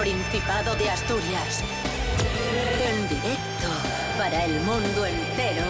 Principado 0.00 0.74
de 0.76 0.88
Asturias. 0.88 1.62
En 2.82 3.06
directo 3.06 3.68
para 4.16 4.46
el 4.46 4.58
mundo 4.60 5.04
entero. 5.04 5.66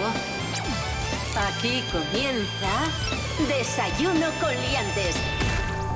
Aquí 1.49 1.83
comienza 1.91 2.69
Desayuno 3.49 4.29
con 4.41 4.51
Liantes. 4.51 5.17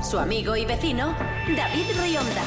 Su 0.03 0.19
amigo 0.19 0.57
y 0.57 0.65
vecino, 0.65 1.15
David 1.55 1.85
Rionda. 1.97 2.43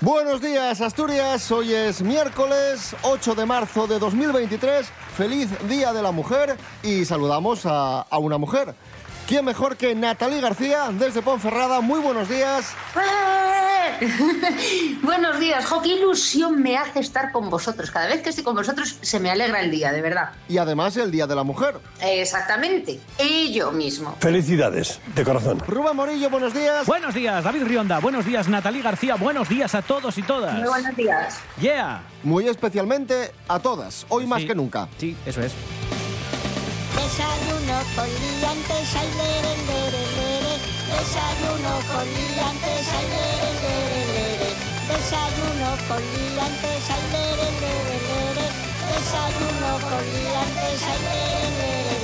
Buenos 0.00 0.40
días, 0.40 0.80
Asturias. 0.80 1.52
Hoy 1.52 1.72
es 1.72 2.02
miércoles 2.02 2.96
8 3.02 3.36
de 3.36 3.46
marzo 3.46 3.86
de 3.86 4.00
2023. 4.00 4.88
Feliz 5.16 5.50
Día 5.68 5.92
de 5.92 6.02
la 6.02 6.10
Mujer 6.10 6.56
y 6.82 7.04
saludamos 7.04 7.64
a, 7.64 8.00
a 8.00 8.18
una 8.18 8.38
mujer. 8.38 8.74
¿Quién 9.28 9.44
mejor 9.44 9.76
que 9.76 9.94
Natalie 9.94 10.40
García 10.40 10.90
desde 10.90 11.22
Ponferrada? 11.22 11.80
Muy 11.80 12.00
buenos 12.00 12.28
días. 12.28 12.74
buenos 15.02 15.38
días, 15.38 15.64
jo, 15.66 15.82
qué 15.82 15.88
ilusión 15.96 16.62
me 16.62 16.76
hace 16.76 17.00
estar 17.00 17.32
con 17.32 17.50
vosotros. 17.50 17.90
Cada 17.90 18.06
vez 18.06 18.22
que 18.22 18.30
estoy 18.30 18.44
con 18.44 18.54
vosotros 18.54 18.96
se 19.00 19.20
me 19.20 19.30
alegra 19.30 19.60
el 19.60 19.70
día, 19.70 19.92
de 19.92 20.02
verdad. 20.02 20.30
Y 20.48 20.58
además 20.58 20.96
el 20.96 21.10
Día 21.10 21.26
de 21.26 21.34
la 21.34 21.42
Mujer. 21.42 21.76
Exactamente, 22.00 23.00
ello 23.18 23.72
mismo. 23.72 24.16
Felicidades, 24.20 25.00
de 25.14 25.24
corazón. 25.24 25.60
Rubén 25.66 25.96
Morillo, 25.96 26.30
buenos 26.30 26.54
días. 26.54 26.86
Buenos 26.86 27.14
días, 27.14 27.44
David 27.44 27.64
Rionda. 27.64 27.98
Buenos 28.00 28.24
días, 28.24 28.48
Natalie 28.48 28.82
García. 28.82 29.16
Buenos 29.16 29.48
días 29.48 29.74
a 29.74 29.82
todos 29.82 30.18
y 30.18 30.22
todas. 30.22 30.54
Muy 30.54 30.68
buenos 30.68 30.96
días. 30.96 31.38
Yeah. 31.60 32.02
Muy 32.22 32.48
especialmente 32.48 33.32
a 33.48 33.58
todas, 33.58 34.06
hoy 34.08 34.26
más 34.26 34.44
que 34.44 34.54
nunca. 34.54 34.88
Sí, 34.98 35.16
eso 35.26 35.42
es. 35.42 35.52
Desayuno 36.94 37.78
con 37.96 38.06
liantes, 38.06 38.96
ay, 38.96 39.08
lere, 39.18 39.56
lere, 39.66 40.16
lere. 40.16 40.23
Desayuno 40.94 41.72
con 41.90 42.06
liantes, 42.06 42.86
ay, 42.94 43.06
lere, 43.14 43.50
lere, 43.64 44.00
lere. 44.14 44.50
Desayuno 44.88 45.68
con 45.88 46.02
liantes, 46.14 46.84
ay, 46.94 47.04
lere, 47.12 47.48
lere, 47.62 47.96
lere. 48.08 48.46
Desayuno 48.90 49.70
con 49.90 50.02
liantes, 50.14 50.80
ay, 50.90 50.98
lere, 51.08 51.48
lere, 51.58 51.96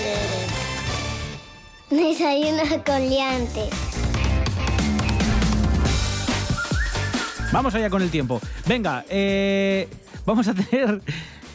lere. 1.91 2.08
Desayuno 2.08 2.64
con 2.84 3.00
liantes. 3.08 3.70
Vamos 7.52 7.75
allá 7.75 7.91
con 7.91 8.02
el 8.02 8.10
tiempo. 8.10 8.41
Venga, 8.66 9.04
eh, 9.08 9.88
vamos 10.27 10.48
a 10.48 10.54
tener. 10.54 11.00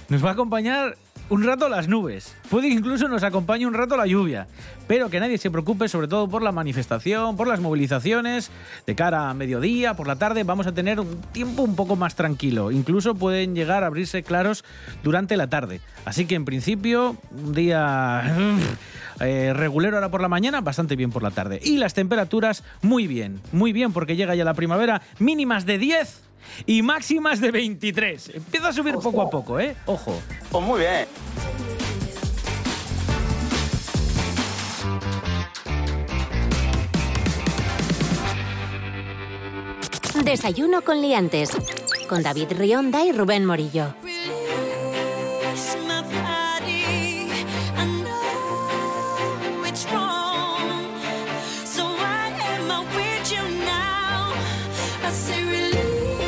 Nos 0.08 0.24
va 0.24 0.30
a 0.30 0.34
acompañar 0.34 0.98
un 1.30 1.44
rato 1.44 1.70
las 1.70 1.88
nubes. 1.88 2.36
Puede 2.50 2.70
que 2.70 2.76
incluso 2.76 3.08
nos 3.08 3.24
acompañe 3.24 3.66
un 3.66 3.74
rato 3.74 3.98
la 3.98 4.06
lluvia. 4.06 4.48
Pero 4.88 5.10
que 5.10 5.20
nadie 5.20 5.38
se 5.38 5.50
preocupe, 5.50 5.88
sobre 5.88 6.08
todo 6.08 6.28
por 6.28 6.44
la 6.44 6.52
manifestación, 6.52 7.36
por 7.36 7.48
las 7.48 7.60
movilizaciones. 7.60 8.52
De 8.86 8.96
cara 8.96 9.30
a 9.30 9.34
mediodía, 9.34 9.96
por 9.96 10.08
la 10.08 10.18
tarde, 10.18 10.44
vamos 10.44 10.68
a 10.68 10.74
tener 10.74 11.00
un 11.00 11.22
tiempo 11.32 11.64
un 11.64 11.76
poco 11.76 11.96
más 11.96 12.16
tranquilo. 12.16 12.72
Incluso 12.72 13.16
pueden 13.16 13.56
llegar 13.56 13.84
a 13.84 13.88
abrirse 13.88 14.24
claros 14.24 14.64
durante 15.04 15.38
la 15.38 15.48
tarde. 15.48 15.82
Así 16.06 16.26
que 16.26 16.36
en 16.36 16.46
principio, 16.46 17.18
un 17.32 17.54
día 17.54 18.36
eh, 19.20 19.54
regulero 19.56 19.98
ahora 19.98 20.12
por 20.12 20.22
la 20.22 20.28
mañana, 20.28 20.62
bastante 20.62 20.96
bien 20.96 21.12
por 21.12 21.24
la 21.24 21.32
tarde. 21.32 21.60
Y 21.64 21.78
las 21.78 21.94
temperaturas, 21.94 22.64
muy 22.82 23.08
bien, 23.08 23.42
muy 23.52 23.74
bien, 23.74 23.94
porque 23.94 24.16
llega 24.16 24.36
ya 24.36 24.44
la 24.44 24.54
primavera, 24.54 25.02
mínimas 25.20 25.66
de 25.66 25.80
10 25.80 26.22
y 26.66 26.82
máximas 26.82 27.40
de 27.42 27.52
23. 27.52 28.32
Empieza 28.36 28.70
a 28.70 28.74
subir 28.74 28.96
poco 28.96 29.22
a 29.22 29.30
poco, 29.30 29.60
¿eh? 29.60 29.76
Ojo. 29.86 30.20
Pues 30.52 30.64
muy 30.64 30.80
bien. 30.80 31.08
Desayuno 40.24 40.82
con 40.82 41.02
Liantes. 41.02 41.52
Con 42.08 42.24
David 42.24 42.54
Rionda 42.58 43.06
y 43.06 43.12
Rubén 43.12 43.46
Morillo. 43.46 43.94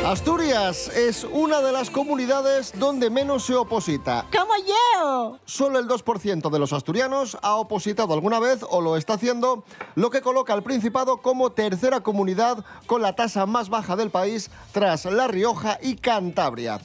Asturias 0.08 0.88
es 0.96 1.22
una 1.22 1.60
de 1.60 1.70
las 1.70 1.90
comunidades 1.90 2.72
donde 2.78 3.10
menos 3.10 3.44
se 3.44 3.54
oposita. 3.54 4.24
¡Como 4.32 4.54
yo! 4.56 5.38
Solo 5.44 5.78
el 5.78 5.86
2% 5.86 6.48
de 6.48 6.58
los 6.58 6.72
asturianos 6.72 7.36
ha 7.42 7.56
opositado 7.56 8.14
alguna 8.14 8.40
vez 8.40 8.64
o 8.70 8.80
lo 8.80 8.96
está 8.96 9.12
haciendo, 9.12 9.64
lo 9.96 10.08
que 10.08 10.22
coloca 10.22 10.54
al 10.54 10.62
Principado 10.62 11.18
como 11.18 11.52
tercera 11.52 12.00
comunidad 12.00 12.64
con 12.86 13.02
la 13.02 13.16
tasa 13.16 13.44
más 13.44 13.68
baja 13.68 13.96
del 13.96 14.08
país 14.08 14.50
tras 14.72 15.04
La 15.04 15.28
Rioja 15.28 15.78
y 15.82 15.96
Cantabria. 15.96 16.80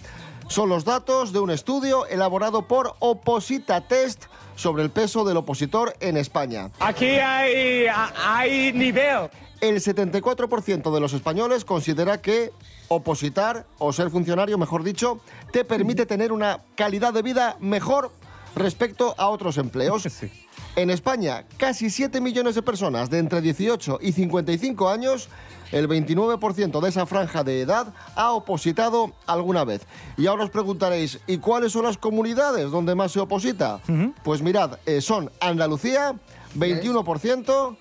Son 0.47 0.69
los 0.69 0.85
datos 0.85 1.33
de 1.33 1.39
un 1.39 1.49
estudio 1.49 2.05
elaborado 2.07 2.67
por 2.67 2.95
Oposita 2.99 3.81
Test 3.81 4.25
sobre 4.55 4.83
el 4.83 4.89
peso 4.89 5.23
del 5.23 5.37
opositor 5.37 5.95
en 5.99 6.17
España. 6.17 6.69
Aquí 6.79 7.05
hay, 7.05 7.85
hay 8.25 8.73
nivel. 8.73 9.29
El 9.61 9.77
74% 9.77 10.93
de 10.93 10.99
los 10.99 11.13
españoles 11.13 11.63
considera 11.63 12.21
que 12.21 12.51
opositar 12.89 13.65
o 13.79 13.93
ser 13.93 14.09
funcionario, 14.09 14.57
mejor 14.57 14.83
dicho, 14.83 15.19
te 15.51 15.63
permite 15.63 16.05
tener 16.05 16.31
una 16.31 16.59
calidad 16.75 17.13
de 17.13 17.21
vida 17.21 17.55
mejor 17.59 18.11
respecto 18.55 19.15
a 19.17 19.27
otros 19.29 19.57
empleos. 19.57 20.07
En 20.75 20.89
España, 20.89 21.45
casi 21.57 21.91
7 21.91 22.19
millones 22.19 22.55
de 22.55 22.63
personas 22.63 23.11
de 23.11 23.19
entre 23.19 23.41
18 23.41 23.99
y 24.01 24.11
55 24.11 24.89
años, 24.89 25.29
el 25.71 25.87
29% 25.87 26.81
de 26.81 26.89
esa 26.89 27.05
franja 27.05 27.43
de 27.43 27.61
edad 27.61 27.93
ha 28.15 28.31
opositado 28.31 29.13
alguna 29.27 29.65
vez. 29.65 29.85
Y 30.17 30.25
ahora 30.25 30.45
os 30.45 30.49
preguntaréis, 30.49 31.19
¿y 31.27 31.37
cuáles 31.37 31.73
son 31.73 31.83
las 31.83 31.99
comunidades 31.99 32.71
donde 32.71 32.95
más 32.95 33.11
se 33.11 33.19
oposita? 33.19 33.81
Pues 34.23 34.41
mirad, 34.41 34.79
eh, 34.87 35.01
son 35.01 35.29
Andalucía, 35.39 36.15
21%, 36.57 37.77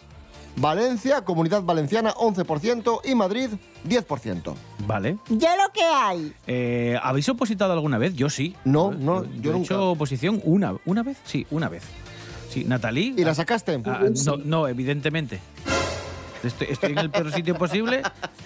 Valencia, 0.57 1.23
Comunidad 1.25 1.63
Valenciana, 1.63 2.13
11% 2.15 3.01
y 3.05 3.15
Madrid, 3.15 3.51
10%. 3.89 4.55
Vale. 4.87 5.19
Ya 5.29 5.57
lo 5.57 5.73
que 5.73 5.83
hay. 5.83 6.33
Eh, 6.47 6.99
¿Habéis 7.03 7.29
opositado 7.29 7.73
alguna 7.73 7.99
vez? 7.99 8.15
Yo 8.15 8.29
sí. 8.31 8.55
No, 8.65 8.93
no, 8.93 9.25
yo 9.41 9.51
he 9.51 9.55
nunca. 9.55 9.65
hecho 9.75 9.91
oposición 9.91 10.41
una, 10.45 10.75
¿una 10.85 11.03
vez. 11.03 11.19
Sí, 11.25 11.47
una 11.51 11.69
vez. 11.69 11.83
Sí, 12.51 12.65
Natalie. 12.65 13.15
¿Y 13.17 13.25
la 13.25 13.35
sacaste? 13.35 13.81
Ah, 13.87 14.03
no, 14.27 14.37
no, 14.37 14.69
evidentemente. 14.69 15.41
Estoy, 16.43 16.67
estoy 16.71 16.93
en 16.93 16.99
el 16.99 17.11
peor 17.11 17.33
sitio 17.33 17.57
posible. 17.57 18.03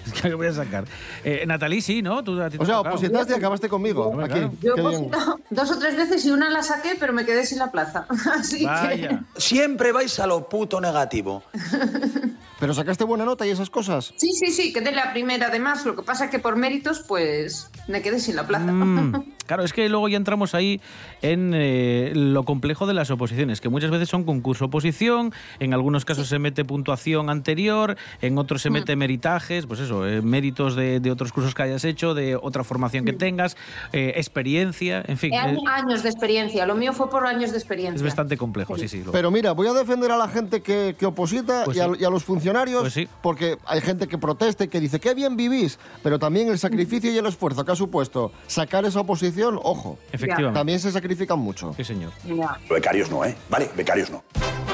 Es 0.06 0.12
que 0.12 0.28
me 0.28 0.34
voy 0.34 0.46
a 0.46 0.52
sacar. 0.52 0.84
Eh, 1.24 1.44
Natalie, 1.46 1.80
sí, 1.80 2.02
¿no? 2.02 2.22
Tú, 2.22 2.40
a 2.40 2.50
ti 2.50 2.58
te 2.58 2.62
O 2.62 2.66
sea, 2.66 2.80
opositaste 2.80 3.32
y 3.32 3.36
acabaste 3.36 3.68
conmigo. 3.68 4.18
Aquí. 4.20 4.34
claro. 4.34 4.52
Yo 4.60 4.74
he 4.74 4.76
Qué 4.76 5.10
dos 5.50 5.70
o 5.70 5.78
tres 5.78 5.96
veces 5.96 6.24
y 6.24 6.30
una 6.30 6.50
la 6.50 6.62
saqué, 6.62 6.96
pero 6.98 7.12
me 7.12 7.24
quedé 7.24 7.46
sin 7.46 7.58
la 7.58 7.70
plaza. 7.70 8.06
Así 8.34 8.64
Vaya. 8.64 9.24
Siempre 9.36 9.92
vais 9.92 10.18
a 10.18 10.26
lo 10.26 10.48
puto 10.48 10.80
negativo. 10.80 11.42
¿Pero 12.60 12.72
sacaste 12.72 13.04
buena 13.04 13.24
nota 13.24 13.46
y 13.46 13.50
esas 13.50 13.68
cosas? 13.68 14.12
que. 14.12 14.18
Sí, 14.18 14.32
sí, 14.32 14.52
sí, 14.52 14.72
quedé 14.72 14.92
la 14.92 15.12
primera 15.12 15.48
además. 15.48 15.84
Lo 15.84 15.94
que 15.94 16.02
pasa 16.02 16.26
es 16.26 16.30
que 16.30 16.38
por 16.38 16.56
méritos, 16.56 17.04
pues 17.06 17.70
me 17.86 18.00
quedé 18.00 18.18
sin 18.18 18.36
la 18.36 18.46
plaza. 18.46 18.72
Mm, 18.72 19.34
claro, 19.46 19.64
es 19.64 19.72
que 19.72 19.88
luego 19.88 20.08
ya 20.08 20.16
entramos 20.16 20.54
ahí 20.54 20.80
en 21.22 21.52
eh, 21.54 22.12
lo 22.14 22.44
complejo 22.44 22.86
de 22.86 22.94
las 22.94 23.10
oposiciones, 23.10 23.60
que 23.60 23.68
muchas 23.68 23.90
veces 23.90 24.08
son 24.08 24.24
concurso-oposición, 24.24 25.32
en 25.60 25.74
algunos 25.74 26.04
casos 26.04 26.28
se 26.28 26.38
mete 26.38 26.64
puntuación 26.64 27.30
anterior, 27.30 27.96
en 28.20 28.38
otros 28.38 28.62
se 28.62 28.70
mete 28.70 28.96
meritajes, 28.96 29.66
pues 29.66 29.80
eso, 29.80 30.06
eh, 30.06 30.22
méritos 30.22 30.76
de, 30.76 31.00
de 31.00 31.10
otros 31.10 31.32
cursos 31.32 31.54
que 31.54 31.62
hayas 31.62 31.84
hecho, 31.84 32.14
de 32.14 32.36
otra 32.36 32.64
formación 32.64 33.04
que 33.04 33.12
tengas, 33.12 33.56
eh, 33.92 34.12
experiencia, 34.16 35.02
en 35.06 35.16
fin. 35.18 35.32
Eh, 35.32 35.36
años- 35.66 36.02
de 36.02 36.08
experiencia. 36.10 36.66
Lo 36.66 36.74
mío 36.74 36.92
fue 36.92 37.08
por 37.08 37.26
años 37.26 37.50
de 37.52 37.56
es 37.56 37.62
experiencia. 37.62 38.04
bastante 38.04 38.36
complejo, 38.36 38.76
sí, 38.76 38.88
sí. 38.88 39.02
Pero 39.12 39.30
mira, 39.30 39.52
voy 39.52 39.66
a 39.68 39.72
defender 39.72 40.10
a 40.10 40.16
la 40.16 40.28
gente 40.28 40.60
que, 40.60 40.94
que 40.98 41.06
oposita 41.06 41.64
Pues 41.64 41.76
y, 41.76 41.80
a, 41.80 41.86
sí. 41.86 41.90
y 42.00 42.04
a 42.04 42.10
los 42.10 42.24
funcionarios, 42.24 42.80
Pues 42.82 42.92
sí. 42.92 43.08
porque 43.22 43.56
hay 43.66 43.80
gente 43.80 44.06
que 44.08 44.18
protesta 44.18 44.64
y 44.64 44.68
que 44.68 44.80
dice, 44.80 45.00
qué 45.00 45.14
bien 45.14 45.36
vivís, 45.36 45.78
pero 46.02 46.18
también 46.18 46.48
el 46.48 46.58
sacrificio 46.58 47.10
y 47.12 47.16
el 47.18 47.26
esfuerzo 47.26 47.64
que 47.64 47.72
ha 47.72 47.76
supuesto 47.76 48.32
sacar 48.46 48.84
esa 48.84 49.00
oposición, 49.00 49.35
ojo, 49.44 49.98
Efectivamente. 50.12 50.58
también 50.58 50.80
se 50.80 50.90
sacrifican 50.90 51.38
mucho. 51.38 51.72
Sí, 51.74 51.84
señor. 51.84 52.12
Ya. 52.24 52.58
Becarios 52.68 53.10
no, 53.10 53.24
¿eh? 53.24 53.36
Vale, 53.48 53.68
becarios 53.76 54.10
no. 54.10 54.22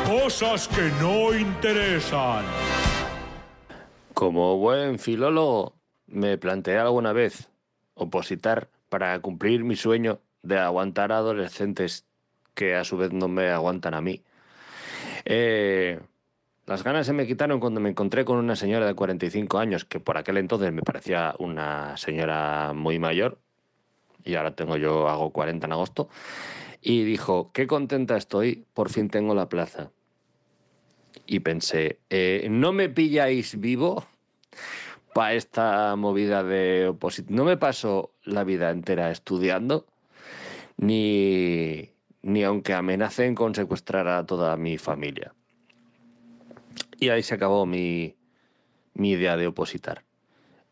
Cosas 0.06 0.68
que 0.68 0.90
no 1.00 1.34
interesan. 1.34 2.44
Como 4.14 4.58
buen 4.58 4.98
filólogo, 4.98 5.74
me 6.06 6.38
planteé 6.38 6.78
alguna 6.78 7.12
vez 7.12 7.48
opositar 7.94 8.68
para 8.88 9.18
cumplir 9.20 9.64
mi 9.64 9.76
sueño 9.76 10.20
de 10.42 10.58
aguantar 10.58 11.12
a 11.12 11.18
adolescentes 11.18 12.04
que 12.54 12.74
a 12.74 12.84
su 12.84 12.96
vez 12.96 13.12
no 13.12 13.28
me 13.28 13.48
aguantan 13.50 13.94
a 13.94 14.00
mí. 14.00 14.22
Eh, 15.24 16.00
las 16.66 16.84
ganas 16.84 17.06
se 17.06 17.12
me 17.12 17.26
quitaron 17.26 17.60
cuando 17.60 17.80
me 17.80 17.90
encontré 17.90 18.24
con 18.24 18.38
una 18.38 18.56
señora 18.56 18.86
de 18.86 18.94
45 18.94 19.58
años, 19.58 19.84
que 19.84 20.00
por 20.00 20.16
aquel 20.16 20.36
entonces 20.36 20.72
me 20.72 20.82
parecía 20.82 21.34
una 21.38 21.96
señora 21.96 22.72
muy 22.74 22.98
mayor, 22.98 23.38
y 24.24 24.34
ahora 24.34 24.54
tengo 24.54 24.76
yo, 24.76 25.08
hago 25.08 25.30
40 25.30 25.66
en 25.66 25.72
agosto, 25.72 26.08
y 26.80 27.04
dijo, 27.04 27.50
qué 27.52 27.66
contenta 27.66 28.16
estoy, 28.16 28.64
por 28.74 28.90
fin 28.90 29.08
tengo 29.08 29.34
la 29.34 29.48
plaza. 29.48 29.90
Y 31.26 31.40
pensé, 31.40 32.00
eh, 32.10 32.46
¿no 32.50 32.72
me 32.72 32.88
pilláis 32.88 33.60
vivo? 33.60 34.04
para 35.12 35.34
esta 35.34 35.94
movida 35.96 36.42
de 36.42 36.88
opositar. 36.88 37.32
No 37.32 37.44
me 37.44 37.56
paso 37.56 38.14
la 38.24 38.44
vida 38.44 38.70
entera 38.70 39.10
estudiando, 39.10 39.86
ni, 40.76 41.90
ni 42.22 42.44
aunque 42.44 42.74
amenacen 42.74 43.34
con 43.34 43.54
secuestrar 43.54 44.08
a 44.08 44.24
toda 44.24 44.56
mi 44.56 44.78
familia. 44.78 45.34
Y 46.98 47.10
ahí 47.10 47.22
se 47.22 47.34
acabó 47.34 47.66
mi, 47.66 48.16
mi 48.94 49.10
idea 49.12 49.36
de 49.36 49.46
opositar. 49.46 50.04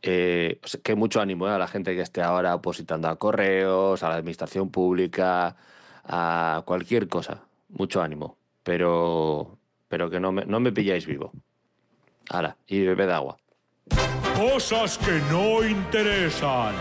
Eh, 0.02 0.58
sea, 0.64 0.80
que 0.82 0.94
mucho 0.94 1.20
ánimo 1.20 1.46
eh, 1.48 1.52
a 1.52 1.58
la 1.58 1.68
gente 1.68 1.94
que 1.94 2.02
esté 2.02 2.22
ahora 2.22 2.54
opositando 2.54 3.08
a 3.08 3.16
correos, 3.16 4.02
a 4.02 4.08
la 4.08 4.16
administración 4.16 4.70
pública, 4.70 5.56
a 6.04 6.62
cualquier 6.64 7.08
cosa. 7.08 7.42
Mucho 7.68 8.02
ánimo. 8.02 8.36
Pero, 8.62 9.58
pero 9.88 10.10
que 10.10 10.20
no 10.20 10.32
me, 10.32 10.44
no 10.44 10.60
me 10.60 10.72
pilláis 10.72 11.06
vivo. 11.06 11.32
Ahora, 12.30 12.56
y 12.66 12.84
bebed 12.84 13.10
agua. 13.10 13.36
Cosas 14.36 14.96
que 14.98 15.20
no 15.30 15.64
interesan. 15.64 16.74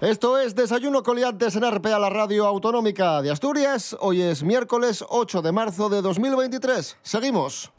Esto 0.00 0.38
es 0.38 0.54
Desayuno 0.54 1.02
Coliantes 1.02 1.56
en 1.56 1.70
RPA, 1.70 1.98
la 1.98 2.10
radio 2.10 2.46
autonómica 2.46 3.22
de 3.22 3.30
Asturias. 3.30 3.96
Hoy 4.00 4.20
es 4.20 4.42
miércoles 4.42 5.04
8 5.08 5.40
de 5.40 5.52
marzo 5.52 5.88
de 5.88 6.02
2023. 6.02 6.98
Seguimos. 7.02 7.72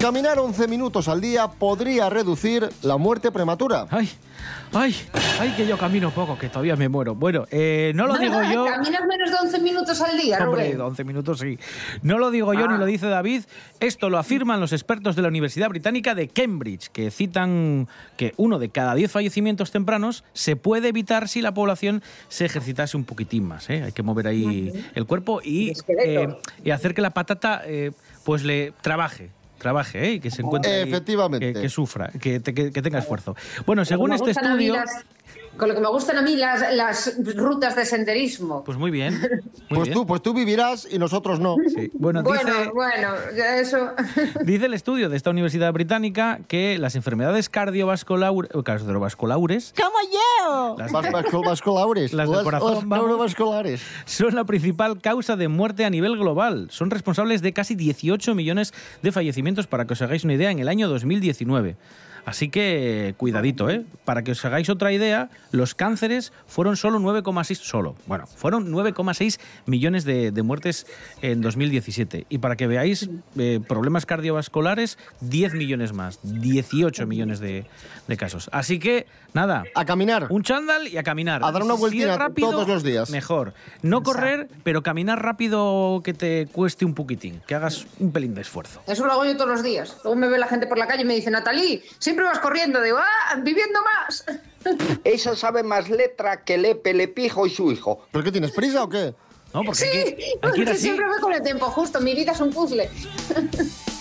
Caminar 0.00 0.38
11 0.38 0.68
minutos 0.68 1.08
al 1.08 1.20
día 1.20 1.48
podría 1.48 2.08
reducir 2.08 2.68
la 2.82 2.96
muerte 2.98 3.32
prematura. 3.32 3.88
Ay, 3.90 4.08
ay, 4.72 4.94
ay, 5.40 5.50
que 5.56 5.66
yo 5.66 5.76
camino 5.76 6.12
poco, 6.12 6.38
que 6.38 6.48
todavía 6.48 6.76
me 6.76 6.88
muero. 6.88 7.16
Bueno, 7.16 7.46
eh, 7.50 7.90
no 7.96 8.06
lo 8.06 8.16
digo 8.16 8.40
yo. 8.44 8.64
¿Caminas 8.64 9.02
menos 9.08 9.28
de 9.30 9.36
11 9.42 9.58
minutos 9.60 10.00
al 10.00 10.16
día, 10.16 10.38
Hombre, 10.46 10.66
Rubén? 10.66 10.80
11 10.82 11.04
minutos 11.04 11.40
sí. 11.40 11.58
No 12.02 12.18
lo 12.18 12.30
digo 12.30 12.54
yo 12.54 12.66
Ah. 12.66 12.72
ni 12.72 12.78
lo 12.78 12.86
dice 12.86 13.08
David. 13.08 13.42
Esto 13.80 14.08
lo 14.08 14.18
afirman 14.18 14.60
los 14.60 14.72
expertos 14.72 15.16
de 15.16 15.22
la 15.22 15.28
Universidad 15.28 15.68
Británica 15.68 16.14
de 16.14 16.28
Cambridge, 16.28 16.90
que 16.90 17.10
citan 17.10 17.88
que 18.16 18.34
uno 18.36 18.60
de 18.60 18.68
cada 18.68 18.94
10 18.94 19.10
fallecimientos 19.10 19.72
tempranos 19.72 20.22
se 20.32 20.54
puede 20.54 20.88
evitar 20.88 21.26
si 21.28 21.42
la 21.42 21.52
población 21.54 22.04
se 22.28 22.44
ejercitase 22.44 22.96
un 22.96 23.02
poquitín 23.04 23.48
más. 23.48 23.68
¿eh? 23.68 23.82
Hay 23.82 23.92
que 23.92 24.04
mover 24.04 24.28
ahí 24.28 24.72
el 24.94 25.06
cuerpo 25.06 25.40
y, 25.42 25.72
eh, 26.04 26.28
y 26.62 26.70
hacer 26.70 26.94
que 26.94 27.02
la 27.02 27.10
patata 27.10 27.62
eh, 27.64 27.90
pues 28.24 28.44
le 28.44 28.72
trabaje. 28.80 29.30
Trabaje, 29.58 30.04
¿eh? 30.06 30.12
Y 30.14 30.20
que 30.20 30.30
se 30.30 30.42
encuentre. 30.42 30.72
ahí, 30.72 30.88
Efectivamente. 30.88 31.52
Que, 31.52 31.60
que 31.62 31.68
sufra, 31.68 32.10
que, 32.20 32.40
te- 32.40 32.54
que- 32.54 32.70
que 32.70 32.80
tenga 32.82 32.98
esfuerzo. 33.00 33.34
Bueno, 33.66 33.84
según 33.84 34.12
este 34.12 34.30
estudio. 34.30 34.74
las- 34.76 35.04
con 35.56 35.68
lo 35.68 35.74
que 35.74 35.80
me 35.80 35.88
gustan 35.88 36.16
a 36.18 36.22
mí 36.22 36.36
las, 36.36 36.72
las 36.74 37.16
rutas 37.36 37.74
de 37.74 37.84
senderismo. 37.84 38.62
Pues 38.64 38.78
muy 38.78 38.90
bien. 38.92 39.18
muy 39.20 39.28
Pues 39.68 39.82
bien. 39.88 39.94
tú, 39.94 40.06
pues 40.06 40.22
tú 40.22 40.32
vivirás 40.32 40.86
y 40.90 40.98
nosotros 40.98 41.40
no. 41.40 41.56
Sí. 41.74 41.90
Bueno, 41.94 42.22
bueno, 42.22 42.44
dice, 42.54 42.70
bueno, 42.72 43.08
ya 43.36 43.56
eso. 43.58 43.90
Dice 44.44 44.66
el 44.66 44.74
estudio 44.74 45.08
de 45.08 45.16
esta 45.16 45.30
universidad 45.30 45.72
británica 45.72 46.38
que 46.48 46.78
las 46.78 46.94
enfermedades 46.94 47.48
cardiovasculares, 47.48 48.50
cardiovasculares 48.64 49.74
¡Como 49.76 49.98
yo! 50.12 50.76
las- 50.78 50.92
Vas- 50.92 51.06
vascul- 51.10 51.44
vasculares. 51.44 52.12
Las 52.18 52.30
del 52.30 52.42
corazón, 52.44 52.74
las 52.88 53.00
neurovasculares. 53.00 53.82
son 54.04 54.34
la 54.34 54.44
principal 54.44 55.00
causa 55.00 55.36
de 55.36 55.48
muerte 55.48 55.84
a 55.84 55.90
nivel 55.90 56.16
global. 56.16 56.68
Son 56.70 56.90
responsables 56.90 57.42
de 57.42 57.52
casi 57.52 57.74
18 57.74 58.34
millones 58.34 58.72
de 59.02 59.12
fallecimientos, 59.12 59.66
para 59.66 59.86
que 59.86 59.92
os 59.94 60.02
hagáis 60.02 60.24
una 60.24 60.34
idea, 60.34 60.50
en 60.50 60.58
el 60.60 60.68
año 60.68 60.88
2019. 60.88 61.76
Así 62.28 62.50
que 62.50 63.14
cuidadito, 63.16 63.70
¿eh? 63.70 63.86
Para 64.04 64.22
que 64.22 64.32
os 64.32 64.44
hagáis 64.44 64.68
otra 64.68 64.92
idea, 64.92 65.30
los 65.50 65.74
cánceres 65.74 66.30
fueron 66.46 66.76
solo 66.76 66.98
9,6 66.98 67.54
solo. 67.56 67.96
Bueno, 68.06 68.26
fueron 68.26 68.70
9,6 68.70 69.40
millones 69.64 70.04
de, 70.04 70.30
de 70.30 70.42
muertes 70.42 70.86
en 71.22 71.40
2017. 71.40 72.26
Y 72.28 72.36
para 72.36 72.56
que 72.56 72.66
veáis 72.66 73.08
eh, 73.38 73.60
problemas 73.66 74.04
cardiovasculares, 74.04 74.98
10 75.22 75.54
millones 75.54 75.94
más, 75.94 76.18
18 76.22 77.06
millones 77.06 77.40
de, 77.40 77.64
de 78.06 78.16
casos. 78.18 78.50
Así 78.52 78.78
que 78.78 79.06
nada, 79.32 79.64
A 79.74 79.86
caminar. 79.86 80.26
un 80.28 80.42
chándal 80.42 80.86
y 80.86 80.98
a 80.98 81.02
caminar. 81.02 81.42
A 81.42 81.50
dar 81.50 81.62
una 81.62 81.76
Si 81.76 81.80
vueltina 81.80 82.12
es 82.12 82.18
rápido, 82.18 82.50
todos 82.50 82.68
los 82.68 82.82
días. 82.82 83.08
Mejor. 83.08 83.54
No 83.80 84.02
correr, 84.02 84.48
pero 84.64 84.82
caminar 84.82 85.22
rápido 85.24 86.02
que 86.04 86.12
te 86.12 86.46
cueste 86.52 86.84
un 86.84 86.92
poquitín, 86.92 87.40
que 87.46 87.54
hagas 87.54 87.86
un 87.98 88.12
pelín 88.12 88.34
de 88.34 88.42
esfuerzo. 88.42 88.82
Eso 88.86 89.06
lo 89.06 89.12
hago 89.12 89.24
yo 89.24 89.34
todos 89.34 89.48
los 89.50 89.62
días. 89.62 89.96
Luego 90.04 90.14
me 90.20 90.28
ve 90.28 90.36
la 90.38 90.46
gente 90.46 90.66
por 90.66 90.76
la 90.76 90.86
calle 90.86 91.04
y 91.04 91.06
me 91.06 91.14
dice, 91.14 91.30
Natalí, 91.30 91.82
siempre 91.98 92.17
vas 92.24 92.38
corriendo. 92.40 92.80
Digo, 92.80 92.98
ah, 92.98 93.36
viviendo 93.42 93.78
más. 93.82 94.24
Esa 95.04 95.36
sabe 95.36 95.62
más 95.62 95.88
letra 95.88 96.44
que 96.44 96.58
Lepe, 96.58 96.94
Lepijo 96.94 97.46
y 97.46 97.50
su 97.50 97.70
hijo. 97.72 98.00
¿Pero 98.12 98.24
qué 98.24 98.32
tienes 98.32 98.52
prisa 98.52 98.82
o 98.84 98.88
qué? 98.88 99.14
No, 99.54 99.62
porque 99.64 99.80
Sí, 99.80 99.90
que 99.90 100.30
ir 100.34 100.40
porque 100.42 100.62
así. 100.70 100.80
siempre 100.82 101.06
voy 101.08 101.20
con 101.20 101.32
el 101.32 101.42
tiempo 101.42 101.66
justo. 101.66 102.00
Mi 102.00 102.14
vida 102.14 102.32
es 102.32 102.40
un 102.40 102.50
puzzle. 102.50 102.90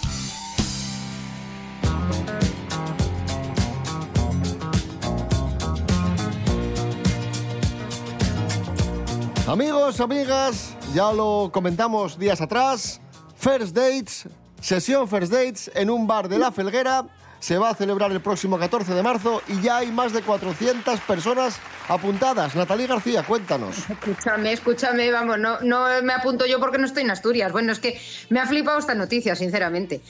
Amigos, 9.47 10.01
amigas, 10.01 10.75
ya 10.93 11.11
lo 11.13 11.49
comentamos 11.53 12.19
días 12.19 12.41
atrás. 12.41 12.99
First 13.37 13.73
Dates, 13.73 14.27
sesión 14.59 15.07
First 15.07 15.31
Dates 15.31 15.71
en 15.73 15.89
un 15.89 16.05
bar 16.05 16.27
de 16.27 16.37
La 16.37 16.51
Felguera. 16.51 17.05
Se 17.39 17.57
va 17.57 17.69
a 17.69 17.75
celebrar 17.75 18.11
el 18.11 18.21
próximo 18.21 18.57
14 18.57 18.93
de 18.93 19.03
marzo 19.03 19.41
y 19.47 19.61
ya 19.61 19.77
hay 19.77 19.91
más 19.91 20.13
de 20.13 20.21
400 20.21 20.99
personas 21.01 21.59
apuntadas. 21.87 22.55
Natalí 22.55 22.87
García, 22.87 23.23
cuéntanos. 23.23 23.89
Escúchame, 23.89 24.53
escúchame, 24.53 25.11
vamos, 25.11 25.37
no, 25.37 25.59
no 25.61 25.85
me 26.01 26.13
apunto 26.13 26.45
yo 26.45 26.59
porque 26.59 26.77
no 26.77 26.85
estoy 26.85 27.03
en 27.03 27.11
Asturias. 27.11 27.51
Bueno, 27.51 27.71
es 27.71 27.79
que 27.79 27.99
me 28.29 28.39
ha 28.39 28.47
flipado 28.47 28.79
esta 28.79 28.95
noticia, 28.95 29.35
sinceramente. 29.35 30.01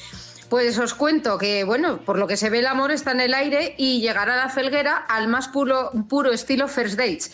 Pues 0.49 0.77
os 0.79 0.93
cuento 0.93 1.37
que, 1.37 1.65
bueno, 1.65 1.97
por 1.97 2.17
lo 2.17 2.25
que 2.25 2.37
se 2.37 2.49
ve 2.49 2.59
el 2.59 2.67
amor 2.67 2.91
está 2.91 3.11
en 3.11 3.19
el 3.19 3.33
aire 3.33 3.75
y 3.77 3.99
llegará 3.99 4.33
a 4.33 4.45
la 4.45 4.49
felguera 4.49 4.95
al 4.95 5.27
más 5.27 5.49
puro, 5.49 5.91
puro 6.07 6.31
estilo 6.31 6.69
First 6.69 6.97
Dates. 6.97 7.31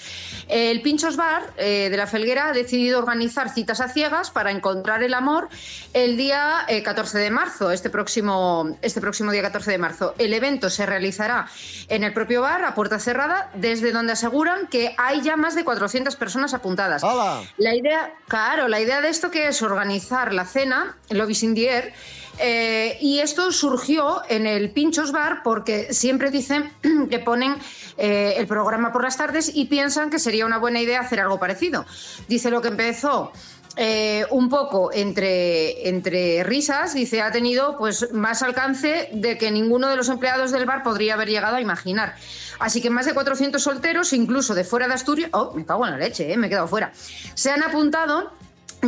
El 0.48 0.82
Pinchos 0.82 1.15
Bar 1.15 1.53
eh, 1.58 1.89
de 1.89 1.98
la 1.98 2.08
Felguera 2.08 2.50
ha 2.50 2.53
decidido 2.53 3.00
organizar 3.00 3.50
citas 3.53 3.82
a 3.82 3.88
ciegas 3.88 4.32
para 4.32 4.51
encontrar 4.51 5.03
el 5.03 5.13
amor 5.13 5.50
el 5.93 6.17
día 6.17 6.65
eh, 6.67 6.82
14 6.82 7.20
de 7.20 7.29
marzo, 7.29 7.72
este 7.72 7.89
próximo, 7.89 8.77
este 8.82 9.00
próximo 9.00 9.32
día 9.32 9.41
14 9.43 9.72
de 9.72 9.77
marzo. 9.77 10.15
El 10.17 10.34
evento 10.34 10.70
se 10.70 10.86
realizará 10.86 11.48
en 11.89 12.03
el 12.03 12.13
propio 12.13 12.41
bar, 12.41 12.65
a 12.65 12.74
puerta 12.74 13.00
cerrada, 13.00 13.51
desde 13.53 13.91
donde 13.91 14.13
aseguran 14.13 14.67
que 14.67 14.96
hay 14.98 15.22
ya 15.22 15.38
más 15.38 15.55
de 15.55 15.63
400 15.63 16.15
personas 16.15 16.53
apuntadas. 16.53 17.03
¡Hala! 17.03 17.41
La 17.58 17.75
idea, 17.75 18.13
claro, 18.27 18.67
la 18.67 18.79
idea 18.82 19.01
de 19.01 19.10
esto 19.10 19.29
que 19.29 19.48
es 19.48 19.62
organizar 19.62 20.34
la 20.34 20.46
cena, 20.46 20.98
the 21.10 21.70
Air, 21.70 21.93
eh, 22.39 22.97
y 22.99 23.19
esto 23.19 23.51
surgió 23.51 24.21
en 24.29 24.47
el 24.47 24.71
Pinchos 24.71 25.11
Bar 25.11 25.41
porque 25.43 25.93
siempre 25.93 26.31
dicen 26.31 26.71
que 27.09 27.19
ponen 27.19 27.55
eh, 27.97 28.35
el 28.37 28.47
programa 28.47 28.91
por 28.91 29.03
las 29.03 29.17
tardes 29.17 29.51
y 29.53 29.65
piensan 29.65 30.09
que 30.09 30.19
sería 30.19 30.45
una 30.45 30.57
buena 30.57 30.81
idea 30.81 31.01
hacer 31.01 31.19
algo 31.19 31.39
parecido. 31.39 31.85
Dice 32.27 32.49
lo 32.49 32.61
que 32.61 32.69
empezó 32.69 33.31
eh, 33.75 34.25
un 34.29 34.49
poco 34.49 34.91
entre, 34.93 35.89
entre 35.89 36.43
risas, 36.43 36.93
dice, 36.93 37.21
ha 37.21 37.31
tenido 37.31 37.75
pues 37.77 38.11
más 38.13 38.43
alcance 38.43 39.09
de 39.13 39.37
que 39.37 39.49
ninguno 39.49 39.89
de 39.89 39.95
los 39.95 40.09
empleados 40.09 40.51
del 40.51 40.65
bar 40.65 40.83
podría 40.83 41.15
haber 41.15 41.29
llegado 41.29 41.55
a 41.55 41.61
imaginar. 41.61 42.15
Así 42.59 42.81
que 42.81 42.91
más 42.91 43.07
de 43.07 43.13
400 43.13 43.61
solteros, 43.61 44.13
incluso 44.13 44.53
de 44.53 44.63
fuera 44.63 44.87
de 44.87 44.93
Asturias, 44.93 45.31
oh, 45.33 45.53
me 45.55 45.65
cago 45.65 45.85
en 45.85 45.93
la 45.93 45.97
leche, 45.97 46.37
me 46.37 46.47
he 46.47 46.49
quedado 46.49 46.67
fuera, 46.67 46.91
se 47.33 47.49
han 47.49 47.63
apuntado 47.63 48.31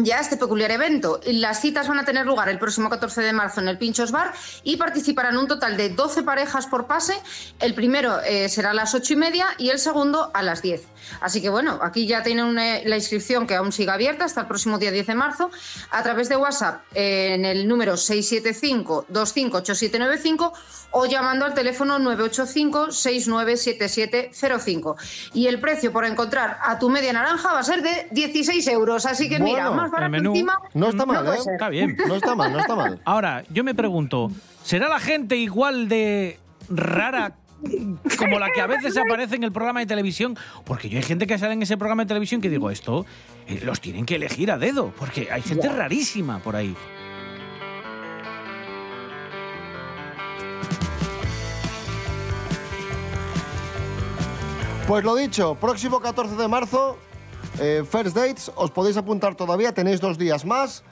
ya 0.03 0.19
este 0.19 0.37
peculiar 0.37 0.71
evento. 0.71 1.19
Las 1.25 1.61
citas 1.61 1.87
van 1.87 1.99
a 1.99 2.05
tener 2.05 2.25
lugar 2.25 2.49
el 2.49 2.59
próximo 2.59 2.89
14 2.89 3.21
de 3.21 3.33
marzo 3.33 3.61
en 3.61 3.67
el 3.67 3.77
Pinchos 3.77 4.11
Bar 4.11 4.33
y 4.63 4.77
participarán 4.77 5.37
un 5.37 5.47
total 5.47 5.77
de 5.77 5.89
12 5.89 6.23
parejas 6.23 6.67
por 6.67 6.87
pase. 6.87 7.13
El 7.59 7.73
primero 7.73 8.19
eh, 8.21 8.49
será 8.49 8.71
a 8.71 8.73
las 8.73 8.93
8 8.93 9.13
y 9.13 9.15
media 9.15 9.47
y 9.57 9.69
el 9.69 9.79
segundo 9.79 10.31
a 10.33 10.43
las 10.43 10.61
10. 10.61 10.83
Así 11.21 11.41
que 11.41 11.49
bueno, 11.49 11.79
aquí 11.81 12.07
ya 12.07 12.23
tienen 12.23 12.55
la 12.55 12.95
inscripción 12.95 13.45
que 13.47 13.55
aún 13.55 13.71
sigue 13.71 13.91
abierta 13.91 14.25
hasta 14.25 14.41
el 14.41 14.47
próximo 14.47 14.77
día 14.79 14.91
10 14.91 15.07
de 15.07 15.15
marzo 15.15 15.49
a 15.91 16.03
través 16.03 16.27
de 16.29 16.35
WhatsApp 16.35 16.81
eh, 16.93 17.35
en 17.35 17.45
el 17.45 17.65
número 17.67 17.93
675-258795 17.93 20.51
o 20.91 21.05
llamando 21.05 21.45
al 21.45 21.53
teléfono 21.53 21.97
985-697705. 21.99 24.95
Y 25.33 25.47
el 25.47 25.59
precio 25.59 25.91
por 25.91 26.05
encontrar 26.05 26.57
a 26.61 26.79
tu 26.79 26.89
media 26.89 27.11
naranja 27.13 27.53
va 27.53 27.59
a 27.59 27.63
ser 27.63 27.81
de 27.81 28.07
16 28.11 28.67
euros. 28.67 29.05
Así 29.05 29.29
que 29.29 29.39
mira, 29.39 29.71
barato 29.91 30.05
el 30.05 30.11
menú 30.11 30.31
encima. 30.31 30.59
No 30.73 30.89
está 30.89 31.05
mal, 31.05 31.27
¿eh? 31.27 31.37
Está 31.51 31.69
bien. 31.69 31.97
No 32.07 32.15
está 32.15 32.35
mal, 32.35 32.51
no 32.51 32.59
está 32.59 32.75
mal. 32.75 33.01
Ahora, 33.05 33.43
yo 33.49 33.63
me 33.63 33.75
pregunto, 33.75 34.31
¿será 34.63 34.87
la 34.87 34.99
gente 34.99 35.35
igual 35.37 35.87
de 35.87 36.39
rara 36.69 37.35
como 38.17 38.39
la 38.39 38.51
que 38.51 38.61
a 38.61 38.67
veces 38.67 38.97
aparece 38.97 39.35
en 39.35 39.43
el 39.43 39.51
programa 39.51 39.79
de 39.79 39.85
televisión? 39.85 40.37
Porque 40.65 40.89
yo 40.89 40.97
hay 40.97 41.03
gente 41.03 41.27
que 41.27 41.37
sale 41.37 41.53
en 41.53 41.61
ese 41.61 41.77
programa 41.77 42.03
de 42.03 42.07
televisión 42.07 42.41
que 42.41 42.49
digo, 42.49 42.69
esto 42.69 43.05
eh, 43.47 43.61
los 43.63 43.81
tienen 43.81 44.05
que 44.05 44.15
elegir 44.15 44.51
a 44.51 44.57
dedo, 44.57 44.93
porque 44.97 45.29
hay 45.31 45.41
gente 45.41 45.69
rarísima 45.69 46.39
por 46.39 46.55
ahí. 46.55 46.75
Pues 54.87 55.03
lo 55.03 55.15
dicho, 55.15 55.55
próximo 55.55 55.99
14 55.99 56.35
de 56.35 56.47
marzo, 56.47 56.99
eh, 57.59 57.83
First 57.89 58.15
Dates, 58.15 58.51
os 58.55 58.71
podéis 58.71 58.97
apuntar 58.97 59.35
todavía, 59.35 59.73
tenéis 59.73 60.01
dos 60.01 60.17
días 60.17 60.45
más. 60.45 60.83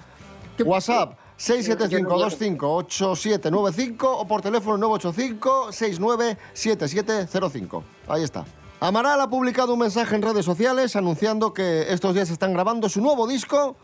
WhatsApp 0.63 1.17
675-258795 1.37 4.03
o 4.03 4.27
por 4.27 4.41
teléfono 4.41 4.97
985-697705. 4.97 7.83
Ahí 8.07 8.23
está. 8.23 8.45
Amaral 8.79 9.21
ha 9.21 9.29
publicado 9.29 9.73
un 9.73 9.79
mensaje 9.79 10.15
en 10.15 10.21
redes 10.21 10.45
sociales 10.45 10.95
anunciando 10.95 11.53
que 11.53 11.91
estos 11.91 12.13
días 12.13 12.29
están 12.29 12.53
grabando 12.53 12.87
su 12.89 13.01
nuevo 13.01 13.27
disco. 13.27 13.75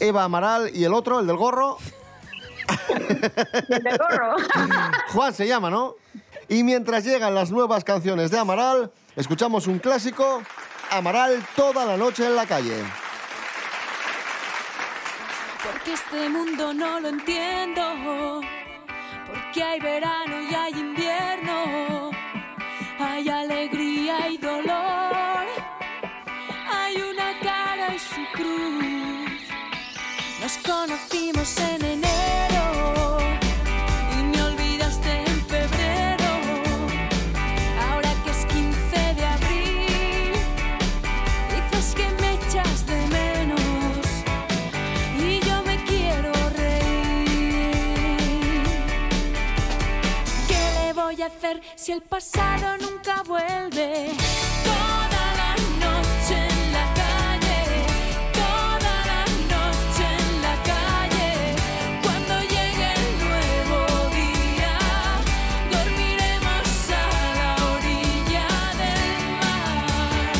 Eva 0.00 0.24
Amaral 0.24 0.70
y 0.74 0.82
el 0.84 0.94
otro, 0.94 1.20
el 1.20 1.26
del 1.26 1.36
gorro, 1.36 1.76
El 2.88 3.82
del 3.82 3.98
gorro. 3.98 4.36
Juan 5.12 5.34
se 5.34 5.46
llama, 5.46 5.70
¿no? 5.70 5.94
Y 6.48 6.62
mientras 6.62 7.04
llegan 7.04 7.34
las 7.34 7.50
nuevas 7.50 7.84
canciones 7.84 8.30
de 8.30 8.38
Amaral, 8.38 8.90
escuchamos 9.16 9.66
un 9.66 9.78
clásico, 9.78 10.42
Amaral 10.90 11.44
toda 11.54 11.84
la 11.84 11.96
noche 11.96 12.24
en 12.24 12.34
la 12.34 12.46
calle. 12.46 12.82
Porque 15.62 15.92
este 15.92 16.28
mundo 16.30 16.72
no 16.72 16.98
lo 17.00 17.08
entiendo. 17.08 18.40
Porque 19.26 19.62
hay 19.62 19.80
verano 19.80 20.40
y 20.40 20.54
hay 20.54 20.72
invierno. 20.72 22.10
Hay 22.98 23.28
alegría 23.28 24.28
y 24.28 24.38
dolor. 24.38 25.46
Hay 26.72 26.96
una 26.96 27.38
cara 27.40 27.94
y 27.94 27.98
su 27.98 28.22
cruz. 28.32 29.42
Nos 30.40 30.56
conocimos 30.58 31.58
en 31.58 31.84
enero. 31.84 32.47
Si 51.76 51.92
el 51.92 52.00
pasado 52.02 52.76
nunca 52.78 53.22
vuelve? 53.22 54.10
Toda 54.64 55.24
la 55.40 55.54
noche 55.84 56.34
en 56.34 56.72
la 56.72 56.86
calle, 56.94 57.58
toda 58.32 58.94
la 59.10 59.22
noche 59.54 60.04
en 60.18 60.42
la 60.42 60.54
calle. 60.72 61.30
Cuando 62.02 62.34
llegue 62.54 62.88
el 63.00 63.08
nuevo 63.24 63.78
día, 64.16 64.74
dormiremos 65.70 66.68
a 66.90 67.06
la 67.40 67.50
orilla 67.74 68.48
del 68.82 69.18
mar. 69.40 70.36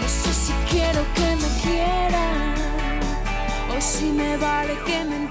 No 0.00 0.08
sé 0.08 0.32
si 0.34 0.52
quiero 0.70 1.02
que 1.14 1.28
me 1.42 1.50
quieran 1.62 3.00
o 3.70 3.80
si 3.80 4.06
me 4.06 4.36
vale 4.36 4.74
que 4.86 5.04
me 5.04 5.25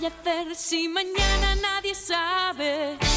voy 0.00 0.06
a 0.06 0.08
hacer 0.08 0.56
si 0.56 0.88
mañana 0.88 1.54
nadie 1.56 1.94
sabe? 1.94 3.09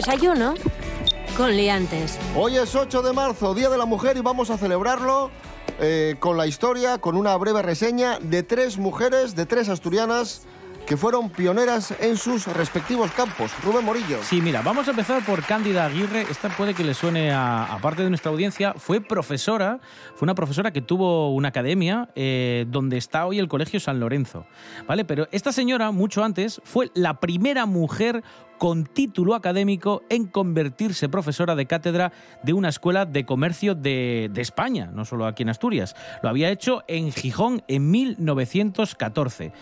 Desayuno 0.00 0.54
con 1.36 1.54
liantes. 1.54 2.18
Hoy 2.34 2.56
es 2.56 2.74
8 2.74 3.02
de 3.02 3.12
marzo, 3.12 3.54
Día 3.54 3.68
de 3.68 3.76
la 3.76 3.84
Mujer, 3.84 4.16
y 4.16 4.22
vamos 4.22 4.48
a 4.48 4.56
celebrarlo 4.56 5.30
eh, 5.78 6.16
con 6.18 6.38
la 6.38 6.46
historia, 6.46 6.96
con 6.96 7.16
una 7.16 7.36
breve 7.36 7.60
reseña 7.60 8.18
de 8.18 8.42
tres 8.42 8.78
mujeres, 8.78 9.36
de 9.36 9.44
tres 9.44 9.68
asturianas 9.68 10.46
que 10.86 10.96
fueron 10.96 11.28
pioneras 11.28 11.94
en 12.00 12.16
sus 12.16 12.46
respectivos 12.46 13.10
campos. 13.12 13.52
Rubén 13.62 13.84
Morillo. 13.84 14.22
Sí, 14.22 14.40
mira, 14.40 14.62
vamos 14.62 14.88
a 14.88 14.92
empezar 14.92 15.22
por 15.24 15.44
Cándida 15.44 15.84
Aguirre. 15.84 16.22
Esta 16.30 16.48
puede 16.48 16.72
que 16.72 16.82
le 16.82 16.94
suene 16.94 17.30
a, 17.30 17.64
a 17.64 17.78
parte 17.78 18.02
de 18.02 18.08
nuestra 18.08 18.32
audiencia. 18.32 18.72
Fue 18.78 19.02
profesora, 19.02 19.80
fue 20.16 20.24
una 20.24 20.34
profesora 20.34 20.72
que 20.72 20.80
tuvo 20.80 21.34
una 21.34 21.48
academia 21.48 22.08
eh, 22.14 22.64
donde 22.68 22.96
está 22.96 23.26
hoy 23.26 23.38
el 23.38 23.48
Colegio 23.48 23.78
San 23.80 24.00
Lorenzo. 24.00 24.46
¿Vale? 24.88 25.04
Pero 25.04 25.28
esta 25.30 25.52
señora, 25.52 25.90
mucho 25.90 26.24
antes, 26.24 26.62
fue 26.64 26.90
la 26.94 27.20
primera 27.20 27.66
mujer 27.66 28.24
con 28.60 28.84
título 28.84 29.34
académico 29.34 30.02
en 30.10 30.26
convertirse 30.26 31.08
profesora 31.08 31.56
de 31.56 31.64
cátedra 31.64 32.12
de 32.42 32.52
una 32.52 32.68
escuela 32.68 33.06
de 33.06 33.24
comercio 33.24 33.74
de, 33.74 34.30
España, 34.36 34.90
no 34.92 35.06
solo 35.06 35.24
aquí 35.24 35.44
en 35.44 35.48
Asturias. 35.48 35.96
Lo 36.22 36.28
había 36.28 36.50
hecho 36.50 36.84
en 36.86 37.10
Gijón 37.10 37.62
en 37.68 37.90
1914. 37.90 39.52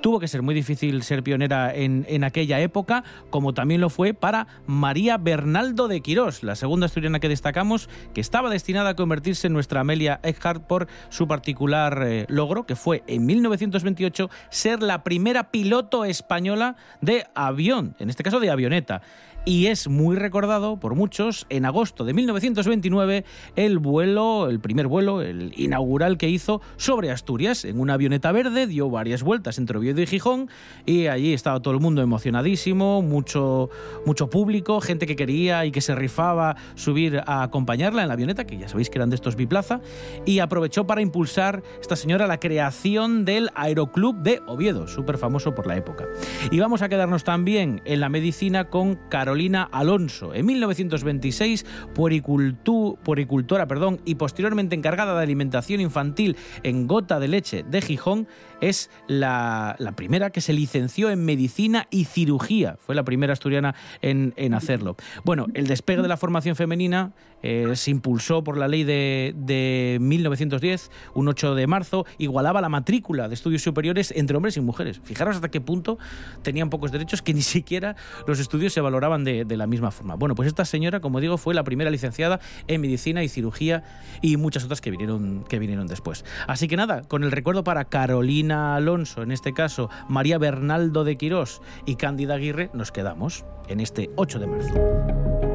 Tuvo 0.00 0.20
que 0.20 0.28
ser 0.28 0.42
muy 0.42 0.54
difícil 0.54 1.02
ser 1.02 1.22
pionera 1.22 1.74
en, 1.74 2.06
en, 2.08 2.24
aquella 2.24 2.60
época, 2.60 3.02
como 3.30 3.54
también 3.54 3.80
lo 3.80 3.90
fue 3.90 4.14
para 4.14 4.46
María 4.66 5.16
Bernaldo 5.18 5.88
de 5.88 6.00
Quirós, 6.00 6.42
la 6.42 6.54
segunda 6.54 6.86
asturiana 6.86 7.18
que 7.18 7.28
destacamos, 7.28 7.88
que 8.14 8.20
estaba 8.20 8.50
destinada 8.50 8.90
a 8.90 8.96
convertirse 8.96 9.46
en 9.46 9.52
nuestra 9.52 9.80
Amelia 9.80 10.20
Earhart 10.22 10.62
por 10.62 10.86
su 11.08 11.26
particular 11.26 12.02
eh, 12.06 12.26
logro, 12.28 12.66
que 12.66 12.76
fue 12.76 13.02
en 13.06 13.26
1928 13.26 14.30
ser 14.50 14.82
la 14.82 15.02
primera 15.02 15.50
piloto 15.50 16.04
española 16.04 16.76
de 17.00 17.26
avión, 17.34 17.96
en 17.98 18.10
este 18.10 18.22
caso 18.22 18.40
de 18.40 18.50
avioneta 18.50 19.02
y 19.46 19.68
es 19.68 19.88
muy 19.88 20.16
recordado 20.16 20.78
por 20.80 20.96
muchos 20.96 21.46
en 21.50 21.64
agosto 21.66 22.04
de 22.04 22.12
1929 22.12 23.24
el 23.54 23.78
vuelo, 23.78 24.50
el 24.50 24.58
primer 24.58 24.88
vuelo, 24.88 25.22
el 25.22 25.52
inaugural 25.56 26.18
que 26.18 26.28
hizo 26.28 26.60
sobre 26.76 27.12
Asturias 27.12 27.64
en 27.64 27.78
una 27.78 27.94
avioneta 27.94 28.32
verde, 28.32 28.66
dio 28.66 28.90
varias 28.90 29.22
vueltas 29.22 29.58
entre 29.58 29.78
Oviedo 29.78 30.02
y 30.02 30.06
Gijón 30.06 30.50
y 30.84 31.06
allí 31.06 31.32
estaba 31.32 31.60
todo 31.60 31.72
el 31.74 31.80
mundo 31.80 32.02
emocionadísimo, 32.02 33.02
mucho 33.02 33.70
mucho 34.04 34.28
público, 34.28 34.80
gente 34.80 35.06
que 35.06 35.14
quería 35.14 35.64
y 35.64 35.70
que 35.70 35.80
se 35.80 35.94
rifaba 35.94 36.56
subir 36.74 37.22
a 37.24 37.44
acompañarla 37.44 38.02
en 38.02 38.08
la 38.08 38.14
avioneta, 38.14 38.46
que 38.46 38.58
ya 38.58 38.68
sabéis 38.68 38.90
que 38.90 38.98
eran 38.98 39.10
de 39.10 39.14
estos 39.14 39.36
biplaza, 39.36 39.80
y 40.24 40.40
aprovechó 40.40 40.88
para 40.88 41.02
impulsar 41.02 41.62
esta 41.80 41.94
señora 41.94 42.26
la 42.26 42.40
creación 42.40 43.24
del 43.24 43.50
Aeroclub 43.54 44.16
de 44.22 44.42
Oviedo, 44.48 44.88
súper 44.88 45.18
famoso 45.18 45.54
por 45.54 45.68
la 45.68 45.76
época. 45.76 46.04
Y 46.50 46.58
vamos 46.58 46.82
a 46.82 46.88
quedarnos 46.88 47.22
también 47.22 47.80
en 47.84 48.00
la 48.00 48.08
medicina 48.08 48.70
con 48.70 48.96
Carolina 49.08 49.35
Carolina 49.36 49.68
Alonso. 49.70 50.32
En 50.32 50.46
1926, 50.46 51.66
puericultu, 51.94 52.98
puericultora 53.04 53.66
perdón, 53.68 54.00
y 54.06 54.14
posteriormente 54.14 54.74
encargada 54.74 55.14
de 55.14 55.22
alimentación 55.22 55.82
infantil 55.82 56.38
en 56.62 56.86
Gota 56.86 57.20
de 57.20 57.28
Leche 57.28 57.62
de 57.62 57.82
Gijón, 57.82 58.28
es 58.62 58.88
la, 59.08 59.76
la 59.78 59.92
primera 59.92 60.30
que 60.30 60.40
se 60.40 60.54
licenció 60.54 61.10
en 61.10 61.22
medicina 61.26 61.86
y 61.90 62.06
cirugía. 62.06 62.78
Fue 62.80 62.94
la 62.94 63.04
primera 63.04 63.34
asturiana 63.34 63.74
en, 64.00 64.32
en 64.38 64.54
hacerlo. 64.54 64.96
Bueno, 65.22 65.48
el 65.52 65.66
despegue 65.66 66.00
de 66.00 66.08
la 66.08 66.16
formación 66.16 66.56
femenina 66.56 67.12
eh, 67.42 67.72
se 67.74 67.90
impulsó 67.90 68.42
por 68.42 68.56
la 68.56 68.68
ley 68.68 68.84
de, 68.84 69.34
de 69.36 69.98
1910, 70.00 70.90
un 71.14 71.28
8 71.28 71.54
de 71.54 71.66
marzo, 71.66 72.06
igualaba 72.18 72.60
la 72.60 72.68
matrícula 72.68 73.28
de 73.28 73.34
estudios 73.34 73.62
superiores 73.62 74.12
entre 74.16 74.36
hombres 74.36 74.56
y 74.56 74.60
mujeres. 74.60 75.00
Fijaros 75.02 75.36
hasta 75.36 75.50
qué 75.50 75.60
punto 75.60 75.98
tenían 76.42 76.70
pocos 76.70 76.92
derechos 76.92 77.22
que 77.22 77.34
ni 77.34 77.42
siquiera 77.42 77.96
los 78.26 78.40
estudios 78.40 78.72
se 78.72 78.80
valoraban 78.80 79.24
de, 79.24 79.44
de, 79.44 79.56
la 79.56 79.66
misma 79.66 79.90
forma. 79.90 80.14
Bueno, 80.14 80.34
pues 80.34 80.48
esta 80.48 80.64
señora, 80.64 81.00
como 81.00 81.20
digo, 81.20 81.38
fue 81.38 81.54
la 81.54 81.64
primera 81.64 81.90
licenciada 81.90 82.40
en 82.66 82.80
medicina 82.80 83.22
y 83.22 83.28
cirugía 83.28 83.84
y 84.22 84.36
muchas 84.36 84.64
otras 84.64 84.80
que 84.80 84.90
vinieron, 84.90 85.44
que 85.44 85.58
vinieron 85.58 85.86
después. 85.86 86.24
Así 86.46 86.68
que 86.68 86.76
nada, 86.76 87.02
con 87.02 87.24
el 87.24 87.32
recuerdo 87.32 87.64
para 87.64 87.84
Carolina 87.84 88.76
Alonso, 88.76 89.22
en 89.22 89.32
este 89.32 89.52
caso 89.52 89.90
María 90.08 90.38
Bernaldo 90.38 91.04
de 91.04 91.16
Quirós 91.16 91.60
y 91.84 91.96
Cándida 91.96 92.34
Aguirre, 92.34 92.70
nos 92.72 92.92
quedamos 92.92 93.44
en 93.68 93.80
este 93.80 94.10
8 94.16 94.38
de 94.38 94.46
marzo. 94.46 95.45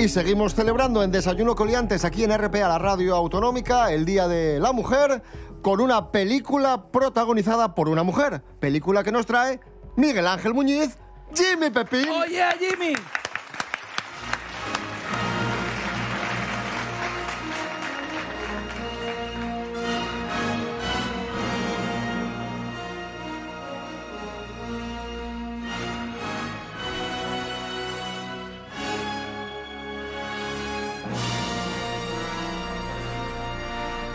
Y 0.00 0.08
seguimos 0.08 0.54
celebrando 0.54 1.02
en 1.02 1.10
Desayuno 1.10 1.54
Coliantes 1.54 2.06
aquí 2.06 2.24
en 2.24 2.34
RPA, 2.34 2.66
la 2.66 2.78
radio 2.78 3.14
autonómica, 3.14 3.92
el 3.92 4.06
Día 4.06 4.28
de 4.28 4.58
la 4.58 4.72
Mujer, 4.72 5.22
con 5.60 5.78
una 5.78 6.10
película 6.10 6.90
protagonizada 6.90 7.74
por 7.74 7.90
una 7.90 8.02
mujer. 8.02 8.40
Película 8.60 9.04
que 9.04 9.12
nos 9.12 9.26
trae 9.26 9.60
Miguel 9.96 10.26
Ángel 10.26 10.54
Muñiz, 10.54 10.96
Jimmy 11.34 11.68
Pepín. 11.68 12.08
¡Oye, 12.08 12.42
Jimmy! 12.58 12.94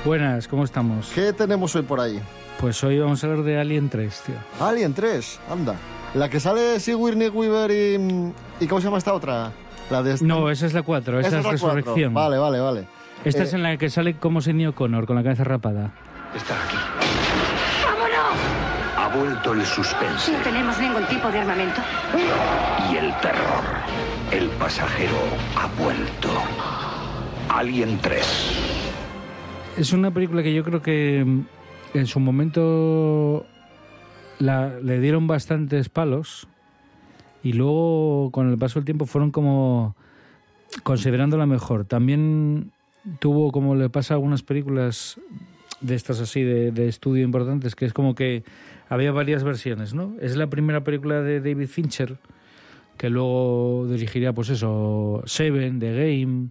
Buenas, 0.06 0.48
¿cómo 0.48 0.64
estamos? 0.64 1.12
¿Qué 1.16 1.34
tenemos 1.34 1.76
hoy 1.76 1.82
por 1.82 2.00
ahí? 2.00 2.22
Pues 2.60 2.84
hoy 2.84 3.00
vamos 3.00 3.24
a 3.24 3.28
hablar 3.28 3.44
de 3.44 3.60
Alien 3.60 3.90
3, 3.90 4.22
tío. 4.26 4.36
Alien 4.60 4.94
3, 4.94 5.40
anda. 5.52 5.76
La 6.14 6.30
que 6.30 6.40
sale 6.40 6.80
Sigourney 6.80 7.30
Weaver 7.30 7.72
y... 7.72 8.34
¿Y 8.64 8.68
cómo 8.68 8.80
se 8.80 8.86
llama 8.86 9.00
esta 9.00 9.14
otra? 9.14 9.52
La 9.90 10.04
de... 10.04 10.18
No, 10.22 10.50
esa 10.50 10.68
es 10.68 10.74
la 10.74 10.84
4, 10.84 11.20
esa, 11.20 11.28
Esa 11.28 11.40
es 11.40 11.44
la. 11.46 11.52
Resurrección. 11.52 12.14
Vale, 12.14 12.38
vale, 12.38 12.60
vale. 12.60 12.88
Esta 13.26 13.42
Eh, 13.42 13.46
es 13.46 13.54
en 13.54 13.64
la 13.64 13.78
que 13.78 13.90
sale 13.90 14.16
como 14.18 14.42
Sidney 14.42 14.68
O'Connor, 14.68 15.06
con 15.08 15.16
la 15.16 15.24
cabeza 15.24 15.44
rapada. 15.44 15.92
Está 16.36 16.54
aquí. 16.54 16.78
¡Vámonos! 17.84 18.38
Ha 18.98 19.18
vuelto 19.18 19.54
el 19.54 19.66
suspense 19.66 20.32
No 20.32 20.38
tenemos 20.40 20.80
ningún 20.80 21.06
tipo 21.08 21.30
de 21.30 21.40
armamento. 21.40 21.82
y 22.92 22.96
el 22.98 23.12
terror. 23.20 23.64
El 24.32 24.48
pasajero 24.52 25.18
ha 25.58 25.68
vuelto. 25.82 26.30
Alien 27.50 27.98
3. 28.02 28.65
Es 29.78 29.92
una 29.94 30.12
película 30.12 30.42
que 30.44 30.54
yo 30.54 30.64
creo 30.64 30.82
que 30.82 31.24
mm, 31.26 31.98
en 31.98 32.08
su 32.08 32.20
momento 32.20 33.46
la- 34.40 34.80
le 34.80 35.00
dieron 35.00 35.28
bastantes 35.28 35.90
palos 35.90 36.48
y 37.44 37.54
luego 37.54 38.30
con 38.32 38.50
el 38.50 38.58
paso 38.58 38.80
del 38.80 38.86
tiempo 38.86 39.06
fueron 39.06 39.32
como 39.32 39.96
considerándola 40.84 41.46
mejor. 41.46 41.86
También 41.86 42.72
tuvo, 43.20 43.52
como 43.52 43.76
le 43.76 43.90
pasa 43.90 44.14
a 44.14 44.18
algunas 44.18 44.44
películas 44.44 45.20
de 45.82 45.96
estas 45.96 46.20
así 46.22 46.42
de, 46.42 46.72
de 46.72 46.88
estudio 46.88 47.24
importantes, 47.24 47.76
que 47.76 47.86
es 47.86 47.94
como 47.94 48.16
que 48.16 48.44
había 48.90 49.12
varias 49.12 49.44
versiones, 49.44 49.94
¿no? 49.94 50.14
Es 50.22 50.36
la 50.38 50.48
primera 50.48 50.84
película 50.84 51.22
de 51.22 51.40
David 51.42 51.68
Fincher 51.68 52.18
que 52.98 53.10
luego 53.10 53.88
dirigiría, 53.90 54.32
pues 54.32 54.50
eso, 54.50 55.22
Seven, 55.26 55.80
The 55.80 55.94
Game, 55.94 56.48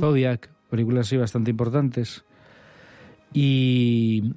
Zodiac, 0.00 0.48
películas 0.70 1.08
así 1.08 1.16
bastante 1.16 1.50
importantes. 1.50 2.24
Y 3.32 4.34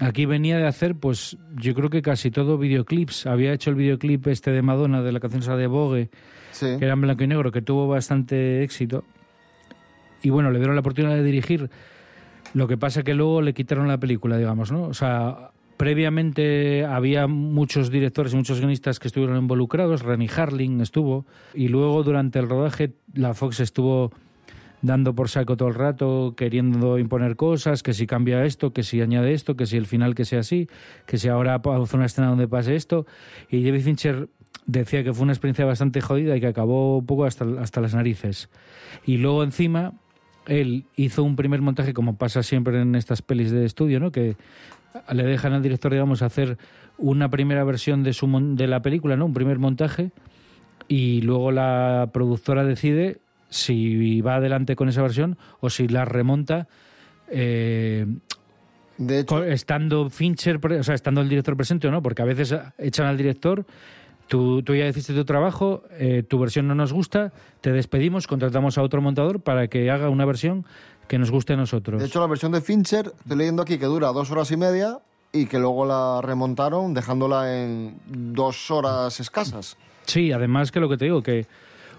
aquí 0.00 0.26
venía 0.26 0.58
de 0.58 0.66
hacer, 0.66 0.94
pues 0.94 1.36
yo 1.56 1.74
creo 1.74 1.90
que 1.90 2.02
casi 2.02 2.30
todo 2.30 2.58
videoclips. 2.58 3.26
Había 3.26 3.52
hecho 3.52 3.70
el 3.70 3.76
videoclip 3.76 4.26
este 4.28 4.50
de 4.50 4.62
Madonna, 4.62 5.02
de 5.02 5.12
la 5.12 5.20
canción 5.20 5.42
esa 5.42 5.56
de 5.56 5.66
Vogue, 5.66 6.10
que 6.58 6.78
era 6.80 6.92
en 6.92 7.00
blanco 7.00 7.24
y 7.24 7.26
negro, 7.26 7.52
que 7.52 7.62
tuvo 7.62 7.88
bastante 7.88 8.62
éxito. 8.62 9.04
Y 10.22 10.30
bueno, 10.30 10.50
le 10.50 10.58
dieron 10.58 10.74
la 10.74 10.80
oportunidad 10.80 11.14
de 11.14 11.22
dirigir. 11.22 11.70
Lo 12.54 12.66
que 12.66 12.76
pasa 12.76 13.02
que 13.02 13.14
luego 13.14 13.42
le 13.42 13.54
quitaron 13.54 13.88
la 13.88 13.98
película, 13.98 14.36
digamos, 14.36 14.72
¿no? 14.72 14.84
O 14.84 14.94
sea, 14.94 15.50
previamente 15.76 16.84
había 16.84 17.26
muchos 17.26 17.90
directores 17.90 18.32
y 18.32 18.36
muchos 18.36 18.58
guionistas 18.58 18.98
que 18.98 19.08
estuvieron 19.08 19.36
involucrados. 19.36 20.02
Rennie 20.02 20.30
Harling 20.34 20.80
estuvo. 20.80 21.26
Y 21.54 21.68
luego 21.68 22.02
durante 22.02 22.38
el 22.38 22.48
rodaje 22.48 22.94
la 23.14 23.34
Fox 23.34 23.60
estuvo 23.60 24.10
dando 24.82 25.14
por 25.14 25.28
saco 25.28 25.56
todo 25.56 25.68
el 25.68 25.74
rato, 25.74 26.34
queriendo 26.36 26.98
imponer 26.98 27.36
cosas, 27.36 27.82
que 27.82 27.92
si 27.92 28.06
cambia 28.06 28.44
esto, 28.44 28.72
que 28.72 28.82
si 28.82 29.00
añade 29.00 29.32
esto, 29.32 29.56
que 29.56 29.66
si 29.66 29.76
el 29.76 29.86
final 29.86 30.14
que 30.14 30.24
sea 30.24 30.40
así, 30.40 30.68
que 31.06 31.18
si 31.18 31.28
ahora 31.28 31.56
hace 31.56 31.96
una 31.96 32.06
escena 32.06 32.28
donde 32.28 32.48
pase 32.48 32.76
esto. 32.76 33.06
Y 33.50 33.64
David 33.64 33.82
Fincher 33.82 34.28
decía 34.66 35.02
que 35.02 35.12
fue 35.12 35.24
una 35.24 35.32
experiencia 35.32 35.64
bastante 35.64 36.00
jodida 36.00 36.36
y 36.36 36.40
que 36.40 36.46
acabó 36.46 36.98
un 36.98 37.06
poco 37.06 37.24
hasta, 37.24 37.44
hasta 37.60 37.80
las 37.80 37.94
narices. 37.94 38.48
Y 39.04 39.16
luego 39.16 39.42
encima 39.42 39.94
él 40.46 40.84
hizo 40.96 41.22
un 41.22 41.36
primer 41.36 41.60
montaje, 41.60 41.92
como 41.92 42.16
pasa 42.16 42.42
siempre 42.42 42.80
en 42.80 42.94
estas 42.94 43.22
pelis 43.22 43.50
de 43.50 43.64
estudio, 43.64 44.00
¿no? 44.00 44.12
que 44.12 44.36
le 45.12 45.22
dejan 45.24 45.52
al 45.52 45.62
director, 45.62 45.92
digamos, 45.92 46.22
hacer 46.22 46.58
una 46.96 47.28
primera 47.28 47.64
versión 47.64 48.02
de, 48.02 48.12
su 48.12 48.26
de 48.56 48.66
la 48.66 48.82
película, 48.82 49.16
¿no? 49.16 49.26
un 49.26 49.34
primer 49.34 49.58
montaje, 49.58 50.10
y 50.88 51.20
luego 51.20 51.52
la 51.52 52.10
productora 52.12 52.64
decide 52.64 53.18
si 53.48 54.20
va 54.20 54.36
adelante 54.36 54.76
con 54.76 54.88
esa 54.88 55.02
versión 55.02 55.38
o 55.60 55.70
si 55.70 55.88
la 55.88 56.04
remonta. 56.04 56.68
eh, 57.28 58.06
de 58.98 59.20
hecho, 59.20 59.44
estando 59.44 60.10
Fincher, 60.10 60.58
o 60.64 60.82
sea, 60.82 60.96
estando 60.96 61.20
el 61.20 61.28
director 61.28 61.56
presente 61.56 61.86
o 61.86 61.92
no, 61.92 62.02
porque 62.02 62.22
a 62.22 62.24
veces 62.24 62.54
echan 62.78 63.06
al 63.06 63.16
director, 63.16 63.64
tú, 64.26 64.62
tú 64.64 64.74
ya 64.74 64.88
hiciste 64.88 65.14
tu 65.14 65.24
trabajo, 65.24 65.84
eh, 65.92 66.24
tu 66.24 66.38
versión 66.40 66.66
no 66.66 66.74
nos 66.74 66.92
gusta, 66.92 67.32
te 67.60 67.72
despedimos, 67.72 68.26
contratamos 68.26 68.76
a 68.76 68.82
otro 68.82 69.00
montador 69.00 69.40
para 69.40 69.68
que 69.68 69.88
haga 69.90 70.10
una 70.10 70.24
versión 70.24 70.66
que 71.06 71.16
nos 71.16 71.30
guste 71.30 71.52
a 71.52 71.56
nosotros. 71.56 72.00
De 72.00 72.08
hecho, 72.08 72.20
la 72.20 72.26
versión 72.26 72.50
de 72.50 72.60
Fincher, 72.60 73.12
estoy 73.20 73.36
leyendo 73.36 73.62
aquí 73.62 73.78
que 73.78 73.86
dura 73.86 74.08
dos 74.08 74.32
horas 74.32 74.50
y 74.50 74.56
media 74.56 74.98
y 75.32 75.46
que 75.46 75.60
luego 75.60 75.86
la 75.86 76.20
remontaron 76.20 76.92
dejándola 76.92 77.62
en 77.62 78.00
dos 78.06 78.70
horas 78.72 79.20
escasas. 79.20 79.76
Sí, 80.06 80.32
además 80.32 80.72
que 80.72 80.80
lo 80.80 80.88
que 80.88 80.96
te 80.96 81.04
digo, 81.04 81.22
que 81.22 81.46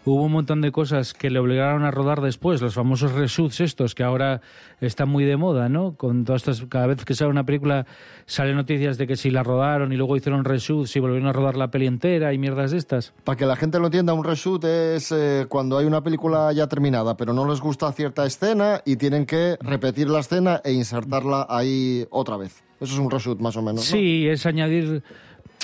hubo 0.05 0.23
un 0.23 0.31
montón 0.31 0.62
de 0.62 0.71
cosas 0.71 1.13
que 1.13 1.29
le 1.29 1.39
obligaron 1.39 1.83
a 1.83 1.91
rodar 1.91 2.21
después, 2.21 2.62
los 2.62 2.73
famosos 2.73 3.13
reshoots 3.13 3.62
estos 3.62 3.95
que 3.95 4.03
ahora 4.03 4.41
están 4.81 5.09
muy 5.09 5.25
de 5.25 5.38
moda, 5.38 5.69
¿no? 5.69 5.95
Con 5.95 6.25
todas 6.25 6.47
estas, 6.47 6.67
cada 6.67 6.88
vez 6.88 7.03
que 7.05 7.15
sale 7.15 7.29
una 7.29 7.45
película 7.45 7.85
salen 8.25 8.55
noticias 8.55 8.97
de 8.97 9.07
que 9.07 9.15
si 9.15 9.29
la 9.29 9.43
rodaron 9.43 9.91
y 9.91 9.97
luego 9.97 10.15
hicieron 10.15 10.45
reshoots 10.45 10.95
y 10.95 10.99
volvieron 10.99 11.27
a 11.27 11.33
rodar 11.33 11.57
la 11.57 11.71
peli 11.71 11.88
entera 11.88 12.33
y 12.33 12.38
mierdas 12.38 12.71
de 12.71 12.77
estas. 12.77 13.13
Para 13.23 13.38
que 13.38 13.45
la 13.45 13.55
gente 13.55 13.79
lo 13.79 13.85
entienda, 13.85 14.13
un 14.13 14.23
reshoot 14.23 14.63
es 14.63 15.12
eh, 15.12 15.45
cuando 15.49 15.77
hay 15.77 15.85
una 15.85 16.01
película 16.03 16.51
ya 16.53 16.67
terminada, 16.67 17.17
pero 17.17 17.33
no 17.33 17.47
les 17.47 17.59
gusta 17.59 17.91
cierta 17.91 18.25
escena 18.25 18.81
y 18.85 18.95
tienen 18.95 19.25
que 19.25 19.57
repetir 19.62 20.09
la 20.09 20.19
escena 20.19 20.62
e 20.63 20.71
insertarla 20.71 21.47
ahí 21.49 22.05
otra 22.09 22.38
vez. 22.38 22.63
Eso 22.79 22.93
es 22.93 22.99
un 22.99 23.12
reshoot, 23.12 23.39
más 23.39 23.57
o 23.57 23.62
menos. 23.62 23.75
¿no? 23.75 23.81
Sí, 23.81 24.27
es 24.27 24.45
añadir 24.45 25.03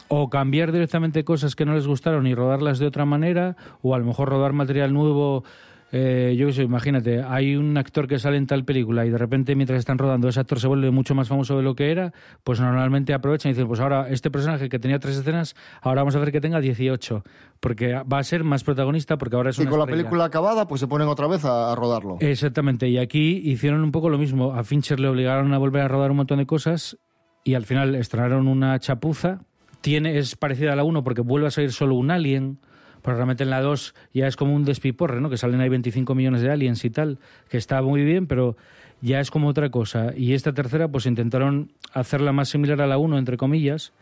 o 0.08 0.30
cambiar 0.30 0.72
directamente 0.72 1.24
cosas 1.24 1.56
que 1.56 1.66
no 1.66 1.74
les 1.74 1.88
gustaron 1.88 2.28
y 2.28 2.36
rodarlas 2.36 2.80
de 2.80 2.88
otra 2.88 3.06
manera, 3.06 3.56
o 3.82 3.96
a 3.96 4.00
lo 4.00 4.06
mejor 4.06 4.30
rodar 4.30 4.54
material 4.54 4.94
nuevo. 4.94 5.44
eh, 5.92 6.36
yo 6.38 6.48
qué 6.48 6.54
sé, 6.54 6.64
imagínate, 6.64 7.22
hay 7.24 7.56
un 7.56 7.78
actor 7.78 8.08
que 8.08 8.20
sale 8.20 8.36
en 8.38 8.48
tal 8.48 8.66
película 8.66 9.06
y 9.06 9.12
de 9.12 9.18
repente 9.18 9.56
mientras 9.56 9.80
están 9.80 9.98
rodando 9.98 10.28
ese 10.28 10.40
actor 10.42 10.60
se 10.60 10.68
vuelve 10.68 10.92
mucho 10.92 11.16
más 11.16 11.30
famoso 11.30 11.56
de 11.56 11.64
lo 11.64 11.76
que 11.76 11.90
era, 11.92 12.12
pues 12.44 12.60
normalmente 12.60 13.14
aprovechan 13.14 13.52
y 13.52 13.54
dicen, 13.54 13.68
pues 13.68 13.80
ahora 13.80 14.10
este 14.10 14.30
personaje 14.30 14.68
que 14.68 14.78
tenía 14.78 15.00
tres 15.00 15.16
escenas, 15.18 15.56
ahora 15.82 16.02
vamos 16.02 16.16
a 16.16 16.20
ver 16.20 16.32
que 16.34 16.42
tenga 16.42 16.60
18, 16.60 17.24
porque 17.62 17.94
va 17.94 18.18
a 18.18 18.24
ser 18.24 18.44
más 18.44 18.64
protagonista 18.64 19.18
porque 19.18 19.38
ahora 19.38 19.52
es 19.52 19.60
Y 19.60 19.62
una 19.62 19.72
con 19.72 19.80
la 19.80 19.86
película 19.86 20.26
acabada, 20.26 20.68
pues 20.68 20.82
se 20.82 20.88
ponen 20.88 21.08
otra 21.08 21.28
vez 21.28 21.46
a, 21.46 21.72
a 21.72 21.76
rodarlo. 21.76 22.18
Exactamente, 22.20 22.90
y 22.90 22.98
aquí 22.98 23.38
hicieron 23.46 23.82
un 23.82 23.92
poco 23.92 24.10
lo 24.10 24.18
mismo. 24.18 24.54
A 24.54 24.64
Fincher 24.64 25.00
le 25.00 25.08
obligaron 25.08 25.54
a 25.54 25.58
volver 25.60 25.84
a 25.84 25.88
rodar 25.88 26.12
un 26.12 26.18
montón 26.18 26.40
de 26.40 26.46
cosas 26.46 26.98
y 27.46 27.54
al 27.54 27.64
final 27.64 27.96
estrenaron 27.96 28.48
una 28.48 28.78
chapuza. 28.80 29.42
Tiene, 29.86 30.18
es 30.18 30.36
parecida 30.36 30.74
a 30.74 30.76
la 30.76 30.84
1 30.84 31.04
porque 31.04 31.22
vuelve 31.22 31.46
a 31.46 31.52
salir 31.52 31.72
solo 31.72 31.94
un 31.94 32.10
alien, 32.10 32.58
pero 33.04 33.18
realmente 33.18 33.44
en 33.44 33.52
la 33.52 33.62
2 33.62 33.94
ya 34.16 34.26
es 34.26 34.36
como 34.36 34.56
un 34.56 34.66
despiporre, 34.66 35.22
¿no? 35.22 35.30
Que 35.30 35.38
salen 35.38 35.62
ahí 35.62 35.70
25 35.70 36.16
millones 36.16 36.42
de 36.42 36.50
aliens 36.50 36.84
y 36.86 36.90
tal, 36.90 37.20
que 37.50 37.58
está 37.58 37.84
muy 37.84 38.04
bien, 38.04 38.26
pero 38.26 38.58
ya 39.02 39.20
es 39.20 39.30
como 39.30 39.48
otra 39.48 39.70
cosa. 39.70 40.12
Y 40.18 40.34
esta 40.34 40.54
tercera, 40.54 40.88
pues 40.88 41.06
intentaron 41.06 41.72
hacerla 41.94 42.32
más 42.32 42.50
similar 42.50 42.82
a 42.82 42.88
la 42.88 42.98
1, 42.98 43.20
entre 43.20 43.38
comillas, 43.38 43.94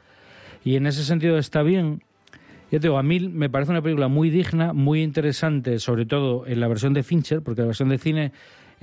y 0.64 0.78
en 0.78 0.88
ese 0.88 1.04
sentido 1.04 1.38
está 1.38 1.64
bien. 1.64 2.02
Ya 2.72 2.80
te 2.80 2.88
digo, 2.88 2.98
a 2.98 3.04
mí 3.04 3.20
me 3.20 3.50
parece 3.50 3.72
una 3.72 3.82
película 3.82 4.08
muy 4.08 4.30
digna, 4.30 4.72
muy 4.72 5.04
interesante, 5.04 5.80
sobre 5.80 6.06
todo 6.06 6.48
en 6.48 6.62
la 6.62 6.70
versión 6.70 6.94
de 6.94 7.04
Fincher, 7.04 7.42
porque 7.42 7.60
la 7.60 7.68
versión 7.68 7.90
de 7.90 7.98
cine 7.98 8.32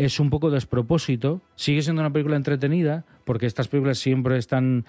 es 0.04 0.20
un 0.20 0.30
poco 0.30 0.50
despropósito. 0.50 1.40
Sigue 1.56 1.82
siendo 1.82 2.00
una 2.02 2.12
película 2.12 2.36
entretenida, 2.36 3.04
porque 3.24 3.46
estas 3.46 3.68
películas 3.68 3.98
siempre 3.98 4.38
están 4.38 4.84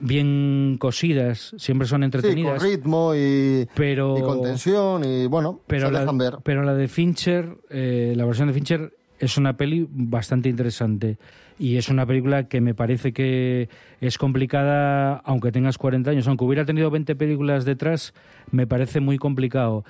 bien 0.00 0.76
cosidas, 0.78 1.54
siempre 1.58 1.86
son 1.88 2.00
Sí, 2.00 2.04
entretenidas. 2.04 2.60
con 2.62 2.70
ritmo 2.70 3.14
y, 3.14 3.66
pero, 3.74 4.18
y 4.18 4.22
con 4.22 4.42
tensión 4.42 5.04
y 5.04 5.26
bueno, 5.26 5.60
pero 5.66 5.86
se 5.86 5.92
la, 5.92 6.00
dejan 6.00 6.18
ver. 6.18 6.36
pero 6.42 6.62
la 6.62 6.74
de 6.74 6.88
Fincher, 6.88 7.56
eh, 7.70 8.12
la 8.16 8.24
versión 8.24 8.48
de 8.48 8.54
Fincher 8.54 8.92
es 9.18 9.36
una 9.36 9.56
peli 9.56 9.86
bastante 9.90 10.48
interesante 10.48 11.18
y 11.58 11.76
es 11.76 11.88
una 11.88 12.06
película 12.06 12.46
que 12.48 12.60
me 12.60 12.74
parece 12.74 13.12
que 13.12 13.68
es 14.00 14.16
complicada 14.18 15.16
aunque 15.24 15.50
tengas 15.50 15.78
40 15.78 16.10
años, 16.10 16.28
aunque 16.28 16.44
hubiera 16.44 16.64
tenido 16.64 16.90
20 16.90 17.16
películas 17.16 17.64
detrás, 17.64 18.14
me 18.52 18.66
parece 18.66 19.00
muy 19.00 19.18
complicado 19.18 19.84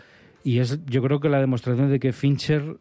y 0.45 0.61
es 0.61 0.79
yo 0.87 1.03
creo 1.03 1.21
que 1.21 1.29
la 1.29 1.41
demostración 1.41 1.91
de 1.91 2.01
que 2.01 2.13
Fincher 2.13 2.77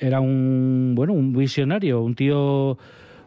era 0.00 0.20
un 0.20 0.92
bueno, 0.94 1.12
un 1.12 1.32
visionario, 1.32 2.02
un 2.02 2.14
tío 2.14 2.78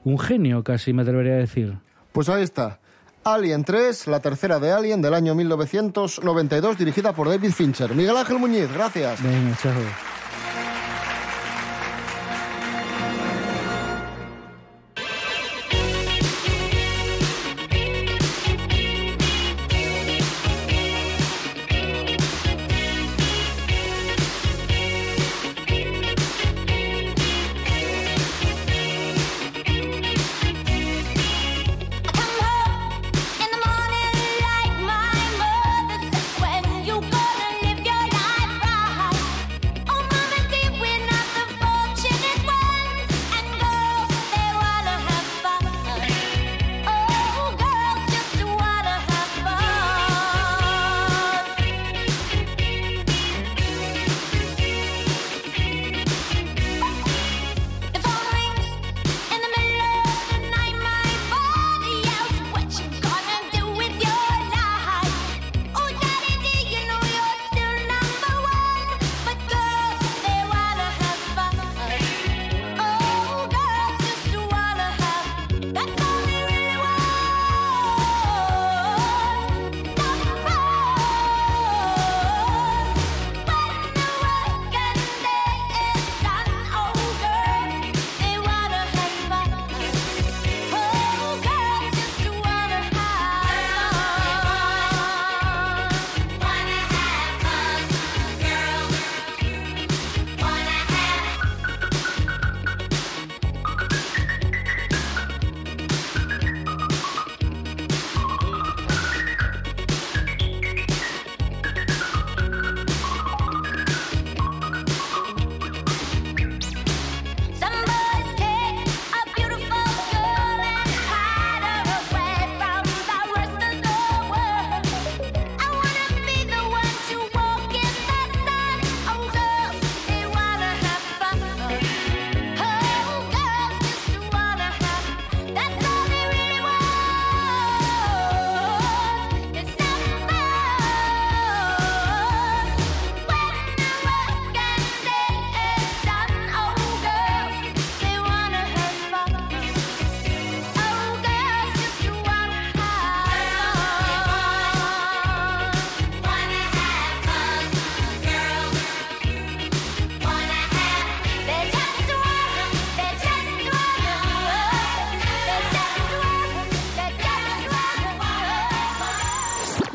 un 0.04 0.20
genio 0.20 0.64
casi 0.64 0.94
me 0.94 1.02
atrevería 1.02 1.34
a 1.34 1.38
decir. 1.38 1.78
Pues 2.12 2.30
ahí 2.30 2.44
está. 2.44 2.80
Alien 3.24 3.66
3, 3.66 4.08
la 4.08 4.22
tercera 4.22 4.60
de 4.60 4.72
Alien 4.72 5.02
del 5.02 5.14
año 5.14 5.36
1992, 5.36 6.78
dirigida 6.78 7.14
por 7.14 7.28
David 7.28 7.52
Fincher. 7.52 7.94
Miguel 7.94 8.16
Ángel 8.16 8.40
Muñiz, 8.40 8.72
gracias. 8.74 9.22
Venga, 9.22 9.58
chao. 9.62 9.74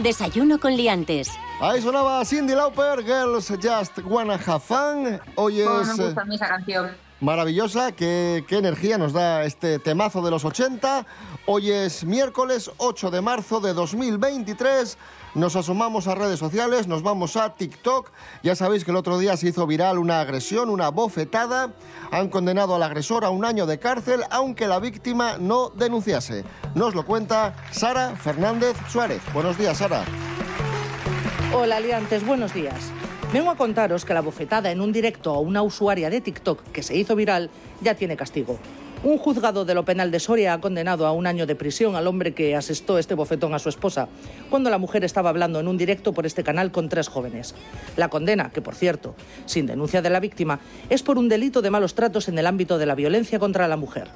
Desayuno 0.02 0.58
con 0.58 0.76
liantes. 0.76 1.30
Ahí 1.60 1.80
sonaba 1.80 2.24
Cindy 2.24 2.54
Lauper, 2.54 3.04
Girls 3.04 3.48
Just 3.62 3.98
Wanna 4.04 4.34
Have 4.34 4.58
Fun. 4.58 5.20
Hoy 5.36 5.60
es 5.60 5.96
me 5.96 6.04
gusta 6.06 6.22
a 6.22 6.24
mí 6.24 6.34
esa 6.34 6.48
canción. 6.48 6.90
Maravillosa, 7.22 7.92
qué, 7.92 8.44
energía 8.50 8.98
nos 8.98 9.12
da 9.12 9.44
este 9.44 9.78
temazo 9.78 10.22
de 10.22 10.30
los 10.30 10.44
80. 10.44 11.06
Hoy 11.46 11.70
es 11.70 12.04
miércoles 12.04 12.70
8 12.76 13.10
de 13.10 13.20
marzo 13.20 13.60
de 13.60 13.72
2023. 13.72 14.98
Nos 15.34 15.56
asomamos 15.56 16.08
a 16.08 16.14
redes 16.14 16.38
sociales, 16.38 16.88
nos 16.88 17.02
vamos 17.02 17.36
a 17.36 17.54
TikTok. 17.54 18.10
Ya 18.42 18.54
sabéis 18.54 18.84
que 18.84 18.90
el 18.90 18.96
otro 18.96 19.18
día 19.18 19.36
se 19.36 19.48
hizo 19.48 19.66
viral 19.66 19.98
una 19.98 20.20
agresión, 20.20 20.68
una 20.68 20.90
bofetada. 20.90 21.72
Han 22.10 22.28
condenado 22.28 22.74
al 22.74 22.82
agresor 22.82 23.24
a 23.24 23.30
un 23.30 23.44
año 23.44 23.66
de 23.66 23.78
cárcel, 23.78 24.24
aunque 24.30 24.66
la 24.66 24.80
víctima 24.80 25.38
no 25.38 25.70
denunciase. 25.70 26.44
Nos 26.74 26.94
lo 26.94 27.06
cuenta 27.06 27.54
Sara 27.70 28.16
Fernández 28.16 28.76
Suárez. 28.90 29.22
Buenos 29.32 29.56
días, 29.56 29.78
Sara. 29.78 30.04
Hola, 31.54 31.80
liantes, 31.80 32.26
buenos 32.26 32.52
días. 32.52 32.92
Vengo 33.32 33.50
a 33.50 33.56
contaros 33.56 34.04
que 34.04 34.12
la 34.12 34.20
bofetada 34.20 34.70
en 34.70 34.82
un 34.82 34.92
directo 34.92 35.30
a 35.30 35.40
una 35.40 35.62
usuaria 35.62 36.10
de 36.10 36.20
TikTok 36.20 36.64
que 36.70 36.82
se 36.82 36.98
hizo 36.98 37.16
viral 37.16 37.48
ya 37.80 37.94
tiene 37.94 38.14
castigo. 38.14 38.58
Un 39.04 39.16
juzgado 39.16 39.64
de 39.64 39.74
lo 39.74 39.86
penal 39.86 40.10
de 40.10 40.20
Soria 40.20 40.52
ha 40.52 40.60
condenado 40.60 41.06
a 41.06 41.12
un 41.12 41.26
año 41.26 41.46
de 41.46 41.54
prisión 41.54 41.96
al 41.96 42.06
hombre 42.08 42.34
que 42.34 42.54
asestó 42.54 42.98
este 42.98 43.14
bofetón 43.14 43.54
a 43.54 43.58
su 43.58 43.70
esposa, 43.70 44.08
cuando 44.50 44.68
la 44.68 44.76
mujer 44.76 45.02
estaba 45.02 45.30
hablando 45.30 45.60
en 45.60 45.66
un 45.66 45.78
directo 45.78 46.12
por 46.12 46.26
este 46.26 46.44
canal 46.44 46.72
con 46.72 46.90
tres 46.90 47.08
jóvenes. 47.08 47.54
La 47.96 48.10
condena, 48.10 48.50
que 48.50 48.60
por 48.60 48.74
cierto, 48.74 49.14
sin 49.46 49.64
denuncia 49.64 50.02
de 50.02 50.10
la 50.10 50.20
víctima, 50.20 50.60
es 50.90 51.02
por 51.02 51.16
un 51.16 51.30
delito 51.30 51.62
de 51.62 51.70
malos 51.70 51.94
tratos 51.94 52.28
en 52.28 52.38
el 52.38 52.46
ámbito 52.46 52.76
de 52.76 52.84
la 52.84 52.94
violencia 52.94 53.38
contra 53.38 53.66
la 53.66 53.78
mujer. 53.78 54.08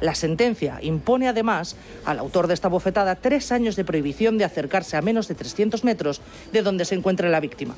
La 0.00 0.14
sentencia 0.14 0.78
impone 0.82 1.28
además 1.28 1.76
al 2.04 2.18
autor 2.18 2.46
de 2.46 2.54
esta 2.54 2.68
bofetada 2.68 3.16
tres 3.16 3.52
años 3.52 3.76
de 3.76 3.84
prohibición 3.84 4.38
de 4.38 4.44
acercarse 4.44 4.96
a 4.96 5.02
menos 5.02 5.28
de 5.28 5.34
300 5.34 5.84
metros 5.84 6.20
de 6.52 6.62
donde 6.62 6.84
se 6.84 6.94
encuentre 6.94 7.28
la 7.28 7.40
víctima. 7.40 7.74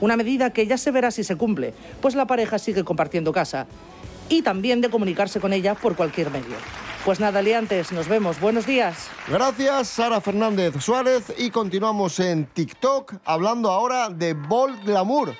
Una 0.00 0.16
medida 0.16 0.50
que 0.50 0.66
ya 0.66 0.78
se 0.78 0.90
verá 0.90 1.10
si 1.10 1.24
se 1.24 1.36
cumple, 1.36 1.74
pues 2.00 2.14
la 2.14 2.26
pareja 2.26 2.58
sigue 2.58 2.84
compartiendo 2.84 3.32
casa. 3.32 3.66
Y 4.28 4.42
también 4.42 4.80
de 4.80 4.90
comunicarse 4.90 5.38
con 5.38 5.52
ella 5.52 5.74
por 5.74 5.94
cualquier 5.94 6.30
medio. 6.30 6.56
Pues 7.04 7.20
nada, 7.20 7.40
liantes, 7.40 7.92
nos 7.92 8.08
vemos. 8.08 8.40
Buenos 8.40 8.66
días. 8.66 9.08
Gracias, 9.28 9.86
Sara 9.86 10.20
Fernández 10.20 10.74
Suárez. 10.80 11.32
Y 11.38 11.50
continuamos 11.50 12.18
en 12.18 12.46
TikTok, 12.46 13.14
hablando 13.24 13.70
ahora 13.70 14.08
de 14.08 14.34
Bold 14.34 14.84
Glamour. 14.84 15.36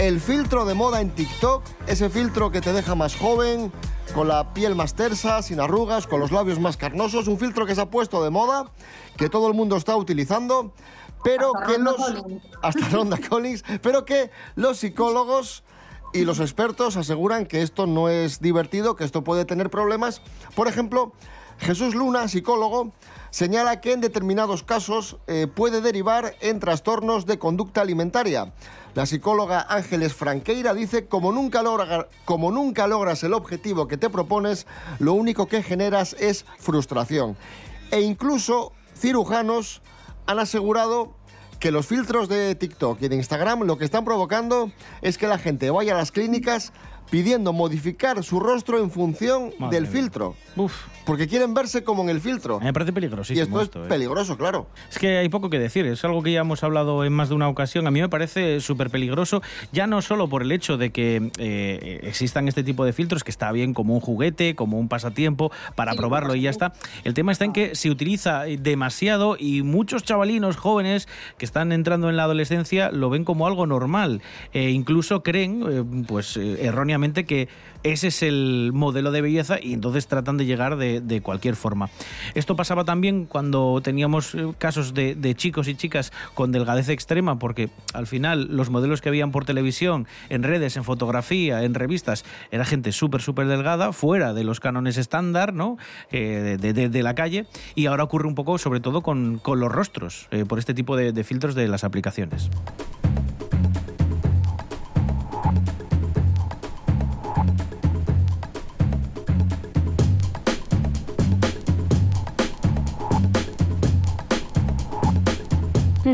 El 0.00 0.20
filtro 0.20 0.64
de 0.64 0.74
moda 0.74 1.00
en 1.00 1.10
TikTok, 1.10 1.62
ese 1.86 2.10
filtro 2.10 2.50
que 2.50 2.60
te 2.60 2.72
deja 2.72 2.96
más 2.96 3.14
joven, 3.14 3.70
con 4.14 4.28
la 4.28 4.54
piel 4.54 4.76
más 4.76 4.94
tersa, 4.94 5.42
sin 5.42 5.58
arrugas, 5.58 6.06
con 6.06 6.20
los 6.20 6.30
labios 6.30 6.60
más 6.60 6.76
carnosos, 6.76 7.26
un 7.26 7.36
filtro 7.36 7.66
que 7.66 7.74
se 7.74 7.80
ha 7.80 7.90
puesto 7.90 8.22
de 8.22 8.30
moda, 8.30 8.70
que 9.16 9.28
todo 9.28 9.48
el 9.48 9.54
mundo 9.54 9.76
está 9.76 9.96
utilizando, 9.96 10.72
pero 11.24 11.52
Hasta 11.56 11.66
que 11.66 11.78
Ronda 11.78 11.90
los... 11.90 12.22
Collins. 12.22 12.42
Hasta 12.62 12.88
Ronda 12.90 13.18
Collins, 13.28 13.64
pero 13.82 14.04
que 14.04 14.30
los 14.54 14.78
psicólogos 14.78 15.64
y 16.12 16.24
los 16.24 16.38
expertos 16.38 16.96
aseguran 16.96 17.44
que 17.44 17.62
esto 17.62 17.88
no 17.88 18.08
es 18.08 18.40
divertido, 18.40 18.94
que 18.94 19.02
esto 19.02 19.24
puede 19.24 19.44
tener 19.44 19.68
problemas. 19.68 20.22
Por 20.54 20.68
ejemplo, 20.68 21.12
Jesús 21.58 21.96
Luna, 21.96 22.28
psicólogo, 22.28 22.92
señala 23.30 23.80
que 23.80 23.92
en 23.92 24.00
determinados 24.00 24.62
casos 24.62 25.16
eh, 25.26 25.48
puede 25.52 25.80
derivar 25.80 26.36
en 26.40 26.60
trastornos 26.60 27.26
de 27.26 27.40
conducta 27.40 27.80
alimentaria. 27.80 28.52
La 28.94 29.06
psicóloga 29.06 29.66
Ángeles 29.68 30.14
Franqueira 30.14 30.72
dice, 30.72 31.08
como 31.08 31.32
nunca, 31.32 31.62
logras 32.86 33.24
el 33.24 33.34
objetivo 33.34 33.88
que 33.88 33.96
te 33.96 34.08
propones, 34.08 34.68
lo 35.00 35.14
único 35.14 35.48
que 35.48 35.64
generas 35.64 36.14
es 36.20 36.46
frustración. 36.60 37.36
E 37.90 38.02
incluso 38.02 38.72
cirujanos 38.94 39.82
han 40.26 40.38
asegurado 40.38 41.12
que 41.58 41.72
los 41.72 41.86
filtros 41.86 42.28
de 42.28 42.54
TikTok 42.54 43.02
y 43.02 43.08
de 43.08 43.16
Instagram 43.16 43.62
lo 43.62 43.78
que 43.78 43.84
están 43.84 44.04
provocando 44.04 44.70
es 45.02 45.18
que 45.18 45.26
la 45.26 45.38
gente 45.38 45.70
vaya 45.70 45.94
a 45.94 45.98
las 45.98 46.12
clínicas 46.12 46.72
pidiendo 47.10 47.52
modificar 47.52 48.22
su 48.24 48.40
rostro 48.40 48.78
en 48.82 48.90
función 48.90 49.52
Madre 49.58 49.76
del 49.76 49.84
mía. 49.84 49.92
filtro. 49.92 50.34
Porque 51.04 51.28
quieren 51.28 51.52
verse 51.52 51.84
como 51.84 52.02
en 52.02 52.08
el 52.08 52.20
filtro. 52.20 52.60
Me 52.60 52.72
parece 52.72 52.92
peligrosísimo 52.92 53.58
Y 53.58 53.62
esto 53.62 53.80
es 53.80 53.86
¿eh? 53.86 53.88
peligroso, 53.88 54.38
claro. 54.38 54.66
Es 54.90 54.98
que 54.98 55.18
hay 55.18 55.28
poco 55.28 55.50
que 55.50 55.58
decir, 55.58 55.84
es 55.86 56.04
algo 56.04 56.22
que 56.22 56.32
ya 56.32 56.40
hemos 56.40 56.64
hablado 56.64 57.04
en 57.04 57.12
más 57.12 57.28
de 57.28 57.34
una 57.34 57.48
ocasión. 57.48 57.86
A 57.86 57.90
mí 57.90 58.00
me 58.00 58.08
parece 58.08 58.60
súper 58.60 58.90
peligroso, 58.90 59.42
ya 59.72 59.86
no 59.86 60.00
solo 60.02 60.28
por 60.28 60.42
el 60.42 60.52
hecho 60.52 60.76
de 60.76 60.90
que 60.90 61.30
eh, 61.38 62.00
existan 62.04 62.48
este 62.48 62.62
tipo 62.64 62.84
de 62.84 62.92
filtros, 62.92 63.22
que 63.22 63.30
está 63.30 63.52
bien 63.52 63.74
como 63.74 63.94
un 63.94 64.00
juguete, 64.00 64.54
como 64.54 64.78
un 64.78 64.88
pasatiempo, 64.88 65.52
para 65.74 65.94
probarlo 65.94 66.34
y 66.34 66.42
ya 66.42 66.50
está. 66.50 66.72
El 67.04 67.14
tema 67.14 67.32
está 67.32 67.44
en 67.44 67.52
que 67.52 67.74
se 67.74 67.90
utiliza 67.90 68.44
demasiado 68.58 69.36
y 69.38 69.62
muchos 69.62 70.04
chavalinos 70.04 70.56
jóvenes 70.56 71.08
que 71.38 71.44
están 71.44 71.72
entrando 71.72 72.08
en 72.08 72.16
la 72.16 72.24
adolescencia 72.24 72.90
lo 72.90 73.10
ven 73.10 73.24
como 73.24 73.46
algo 73.46 73.66
normal. 73.66 74.22
E 74.52 74.70
incluso 74.70 75.22
creen, 75.22 75.64
eh, 75.68 76.04
pues 76.06 76.36
eh, 76.36 76.66
erróneamente, 76.94 77.24
que 77.24 77.48
ese 77.82 78.08
es 78.08 78.22
el 78.22 78.70
modelo 78.72 79.10
de 79.10 79.20
belleza 79.20 79.58
y 79.60 79.74
entonces 79.74 80.06
tratan 80.06 80.36
de 80.36 80.46
llegar 80.46 80.76
de, 80.76 81.20
cualquier 81.22 81.56
forma. 81.56 81.90
Esto 82.34 82.56
pasaba 82.56 82.84
también 82.84 83.26
cuando 83.26 83.80
teníamos 83.82 84.34
eh, 84.34 84.52
casos 84.58 84.94
de, 84.94 85.34
chicos 85.34 85.68
y 85.68 85.74
chicas 85.74 86.12
con 86.34 86.52
delgadez 86.52 86.88
extrema, 86.88 87.38
porque 87.38 87.70
al 87.92 88.06
final 88.06 88.48
los 88.56 88.70
modelos 88.70 89.00
que 89.00 89.08
habían 89.08 89.32
por 89.32 89.44
televisión, 89.44 90.06
en 90.28 90.42
redes, 90.42 90.76
en 90.76 90.84
fotografía, 90.84 91.62
en 91.64 91.74
revistas, 91.74 92.24
era 92.50 92.64
gente 92.64 92.92
súper, 92.92 93.20
súper 93.20 93.46
delgada, 93.48 93.92
fuera 93.92 94.32
de 94.32 94.44
los 94.44 94.60
cánones 94.60 94.96
estándar, 94.96 95.52
¿no? 95.52 95.76
Eh, 96.10 96.56
de, 96.60 97.02
la 97.02 97.14
calle, 97.14 97.46
y 97.74 97.86
ahora 97.86 98.04
ocurre 98.04 98.28
un 98.28 98.34
poco, 98.34 98.56
sobre 98.58 98.80
todo, 98.80 99.02
con, 99.02 99.40
los 99.44 99.72
rostros, 99.72 100.28
eh, 100.30 100.44
por 100.46 100.58
este 100.58 100.74
tipo 100.74 100.96
de 100.96 101.24
filtros 101.24 101.54
de 101.54 101.68
las 101.68 101.84
aplicaciones. 101.84 102.50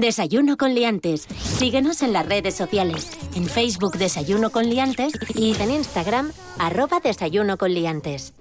Desayuno 0.01 0.57
con 0.57 0.75
liantes. 0.75 1.29
Síguenos 1.59 2.01
en 2.03 2.15
las 2.15 2.27
redes 2.27 2.55
sociales. 2.55 3.11
En 3.35 3.45
Facebook 3.47 3.99
Desayuno 3.99 4.51
con 4.51 4.69
liantes 4.69 5.13
y 5.35 5.55
en 5.61 5.71
Instagram 5.71 6.33
arroba 6.59 7.01
Desayuno 7.01 7.59
con 7.59 7.75
liantes. 7.75 8.33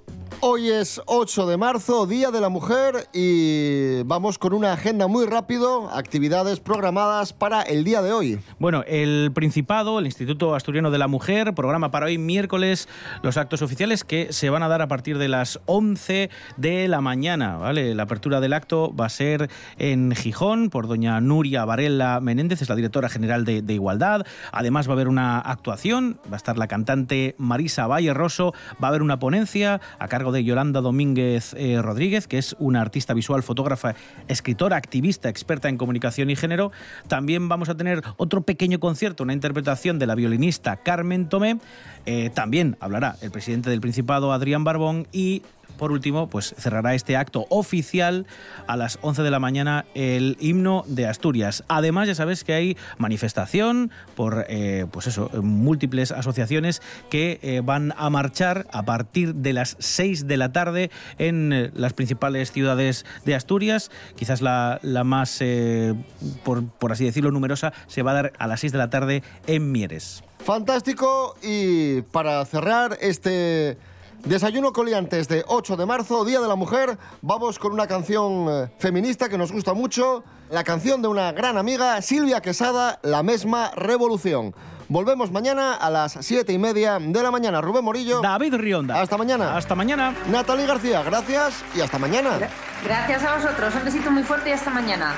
Hoy 0.42 0.70
es 0.70 1.02
8 1.06 1.48
de 1.48 1.58
marzo, 1.58 2.08
Día 2.08 2.32
de 2.32 2.40
la 2.40 2.48
Mujer, 2.48 3.10
y 3.12 4.04
vamos 4.04 4.38
con 4.38 4.54
una 4.54 4.72
agenda 4.72 5.08
muy 5.08 5.26
rápido, 5.26 5.90
actividades 5.90 6.62
programadas 6.62 7.34
para 7.34 7.62
el 7.62 7.84
día 7.84 8.02
de 8.02 8.14
hoy. 8.14 8.40
Bueno, 8.58 8.86
el 8.88 9.32
Principado, 9.36 10.00
el 10.00 10.06
Instituto 10.06 10.56
Asturiano 10.56 10.92
de 10.92 10.98
la 10.98 11.10
Mujer, 11.10 11.54
programa 11.54 11.92
para 11.92 12.06
hoy 12.06 12.18
miércoles 12.18 12.88
los 13.22 13.36
actos 13.36 13.62
oficiales 13.62 14.06
que 14.06 14.32
se 14.32 14.50
van 14.50 14.64
a 14.64 14.70
dar 14.70 14.82
a 14.82 14.88
partir 14.88 15.18
de 15.18 15.28
las 15.28 15.60
11 15.66 16.30
de 16.56 16.88
la 16.88 17.02
mañana, 17.02 17.58
¿vale? 17.58 17.94
La 17.94 18.04
apertura 18.04 18.40
del 18.40 18.54
acto 18.54 18.96
va 18.96 19.08
a 19.08 19.10
ser 19.10 19.50
en 19.78 20.16
Gijón 20.16 20.70
por 20.70 20.88
doña 20.88 21.20
Nuria 21.20 21.66
Varela 21.66 22.22
Menéndez, 22.22 22.62
es 22.62 22.70
la 22.70 22.78
directora 22.78 23.10
general 23.10 23.44
de, 23.44 23.62
Igualdad. 23.70 24.26
Además 24.54 24.88
va 24.88 24.92
a 24.92 24.94
haber 24.94 25.10
una 25.10 25.40
actuación, 25.40 26.18
va 26.32 26.36
a 26.36 26.38
estar 26.38 26.58
la 26.58 26.68
cantante 26.68 27.36
Marisa 27.38 27.88
Valle 27.88 28.14
Rosso, 28.14 28.54
va 28.82 28.88
a 28.88 28.90
haber 28.90 29.02
una 29.02 29.20
ponencia 29.20 29.82
a 30.00 30.08
cargo 30.08 30.29
de 30.32 30.44
Yolanda 30.44 30.82
Domínguez 30.82 31.54
eh, 31.58 31.82
Rodríguez, 31.82 32.28
que 32.28 32.38
es 32.38 32.56
una 32.60 32.82
artista 32.82 33.14
visual, 33.14 33.44
fotógrafa, 33.44 33.96
escritora, 34.28 34.78
activista, 34.78 35.30
experta 35.30 35.70
en 35.70 35.78
comunicación 35.78 36.30
y 36.30 36.36
género. 36.36 36.72
También 37.08 37.50
vamos 37.50 37.70
a 37.70 37.76
tener 37.76 38.02
otro 38.18 38.42
pequeño 38.42 38.80
concierto, 38.80 39.24
una 39.24 39.34
interpretación 39.34 40.00
de 40.00 40.08
la 40.08 40.16
violinista 40.16 40.78
Carmen 40.78 41.30
Tomé. 41.30 41.60
Eh, 42.06 42.30
también 42.34 42.78
hablará 42.80 43.16
el 43.22 43.32
presidente 43.32 43.70
del 43.70 43.82
Principado, 43.82 44.32
Adrián 44.34 44.64
Barbón, 44.64 45.08
y 45.12 45.44
por 45.80 45.94
último, 45.94 46.30
pues 46.30 46.54
cerrará 46.58 46.94
este 46.94 47.16
acto 47.16 47.48
oficial 47.50 48.28
a 48.68 48.76
las 48.76 49.00
11 49.02 49.24
de 49.24 49.32
la 49.32 49.40
mañana 49.40 49.86
el 49.96 50.38
himno 50.40 50.84
de 50.88 51.08
Asturias. 51.08 51.64
Además, 51.70 52.08
ya 52.08 52.16
sabes 52.16 52.44
que 52.44 52.54
hay 52.54 52.78
manifestación 52.98 53.90
por, 54.16 54.46
eh, 54.50 54.86
pues 54.92 55.08
eso, 55.08 55.32
múltiples 55.42 56.12
asociaciones 56.12 56.82
que 57.10 57.40
eh, 57.42 57.62
van 57.64 57.94
a 57.98 58.10
marchar 58.10 58.68
a 58.74 58.84
partir 58.84 59.36
de 59.36 59.54
las 59.54 59.78
6 59.80 60.28
de 60.28 60.38
la 60.38 60.52
tarde 60.52 60.92
en 61.18 61.72
las 61.74 61.94
principales 61.94 62.52
ciudades 62.52 63.06
de 63.24 63.36
Asturias. 63.36 63.90
Quizás 64.16 64.42
la, 64.42 64.80
la 64.84 65.06
más, 65.06 65.38
eh, 65.40 65.96
por, 66.44 66.68
por 66.68 66.92
así 66.92 67.06
decirlo, 67.06 67.32
numerosa 67.32 67.72
se 67.88 68.04
va 68.04 68.12
a 68.12 68.16
dar 68.16 68.34
a 68.38 68.48
las 68.48 68.60
6 68.60 68.74
de 68.74 68.78
la 68.78 68.90
tarde 68.90 69.24
en 69.48 69.72
Mieres. 69.72 70.24
Fantástico 70.40 71.36
y 71.42 72.02
para 72.02 72.44
cerrar 72.46 72.98
este 73.02 73.78
Desayuno 74.26 74.74
Coliantes 74.74 75.28
de 75.28 75.44
8 75.48 75.78
de 75.78 75.86
marzo, 75.86 76.26
Día 76.26 76.40
de 76.40 76.48
la 76.48 76.56
Mujer. 76.56 76.98
Vamos 77.22 77.58
con 77.58 77.72
una 77.72 77.88
canción 77.88 78.48
eh, 78.50 78.72
feminista 78.78 79.30
que 79.30 79.38
nos 79.38 79.52
gusta 79.52 79.74
mucho. 79.74 80.24
La 80.52 80.64
canción 80.64 81.02
de 81.02 81.08
una 81.08 81.32
gran 81.32 81.58
amiga, 81.58 82.02
Silvia 82.02 82.42
Quesada, 82.42 83.00
La 83.04 83.24
misma 83.24 83.72
Revolución. 83.76 84.54
Volvemos 84.88 85.32
mañana 85.32 85.76
a 85.76 85.90
las 85.90 86.18
7 86.20 86.52
y 86.52 86.58
media 86.58 86.98
de 87.00 87.24
la 87.24 87.32
mañana. 87.32 87.62
Rubén 87.62 87.84
Morillo. 87.84 88.22
David 88.22 88.56
Rionda. 88.56 89.00
Hasta 89.02 89.18
mañana. 89.18 89.56
Hasta 89.56 89.76
mañana. 89.76 90.16
Natalie 90.28 90.66
García, 90.66 91.04
gracias 91.04 91.64
y 91.76 91.82
hasta 91.82 92.00
mañana. 92.00 92.40
Gracias 92.84 93.24
a 93.24 93.36
vosotros. 93.36 93.74
Un 93.76 93.86
besito 93.86 94.12
muy 94.12 94.24
fuerte 94.24 94.50
y 94.50 94.54
hasta 94.54 94.72
mañana 94.72 95.16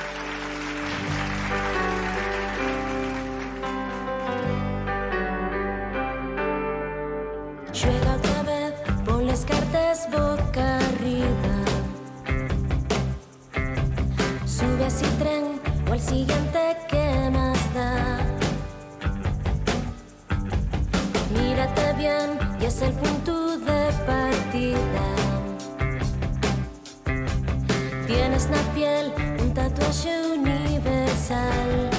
boca 10.10 10.78
arriba. 10.78 11.56
Sube 14.46 14.84
a 14.84 14.88
ese 14.88 15.08
tren 15.20 15.60
o 15.88 15.94
al 15.94 16.00
siguiente 16.00 16.78
que 16.90 17.30
más 17.32 17.60
da. 17.74 18.20
Mírate 21.34 21.94
bien 21.98 22.40
y 22.60 22.66
es 22.66 22.82
el 22.82 22.94
punto 22.94 23.58
de 23.60 23.92
partida. 24.06 25.06
Tienes 28.08 28.50
la 28.50 28.62
piel 28.74 29.14
un 29.42 29.54
tatuaje 29.54 30.14
universal. 30.34 31.90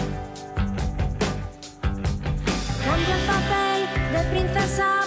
Cambia 2.85 3.15
el 3.17 3.27
papel 3.27 3.81
de 4.13 4.23
princesa 4.31 5.02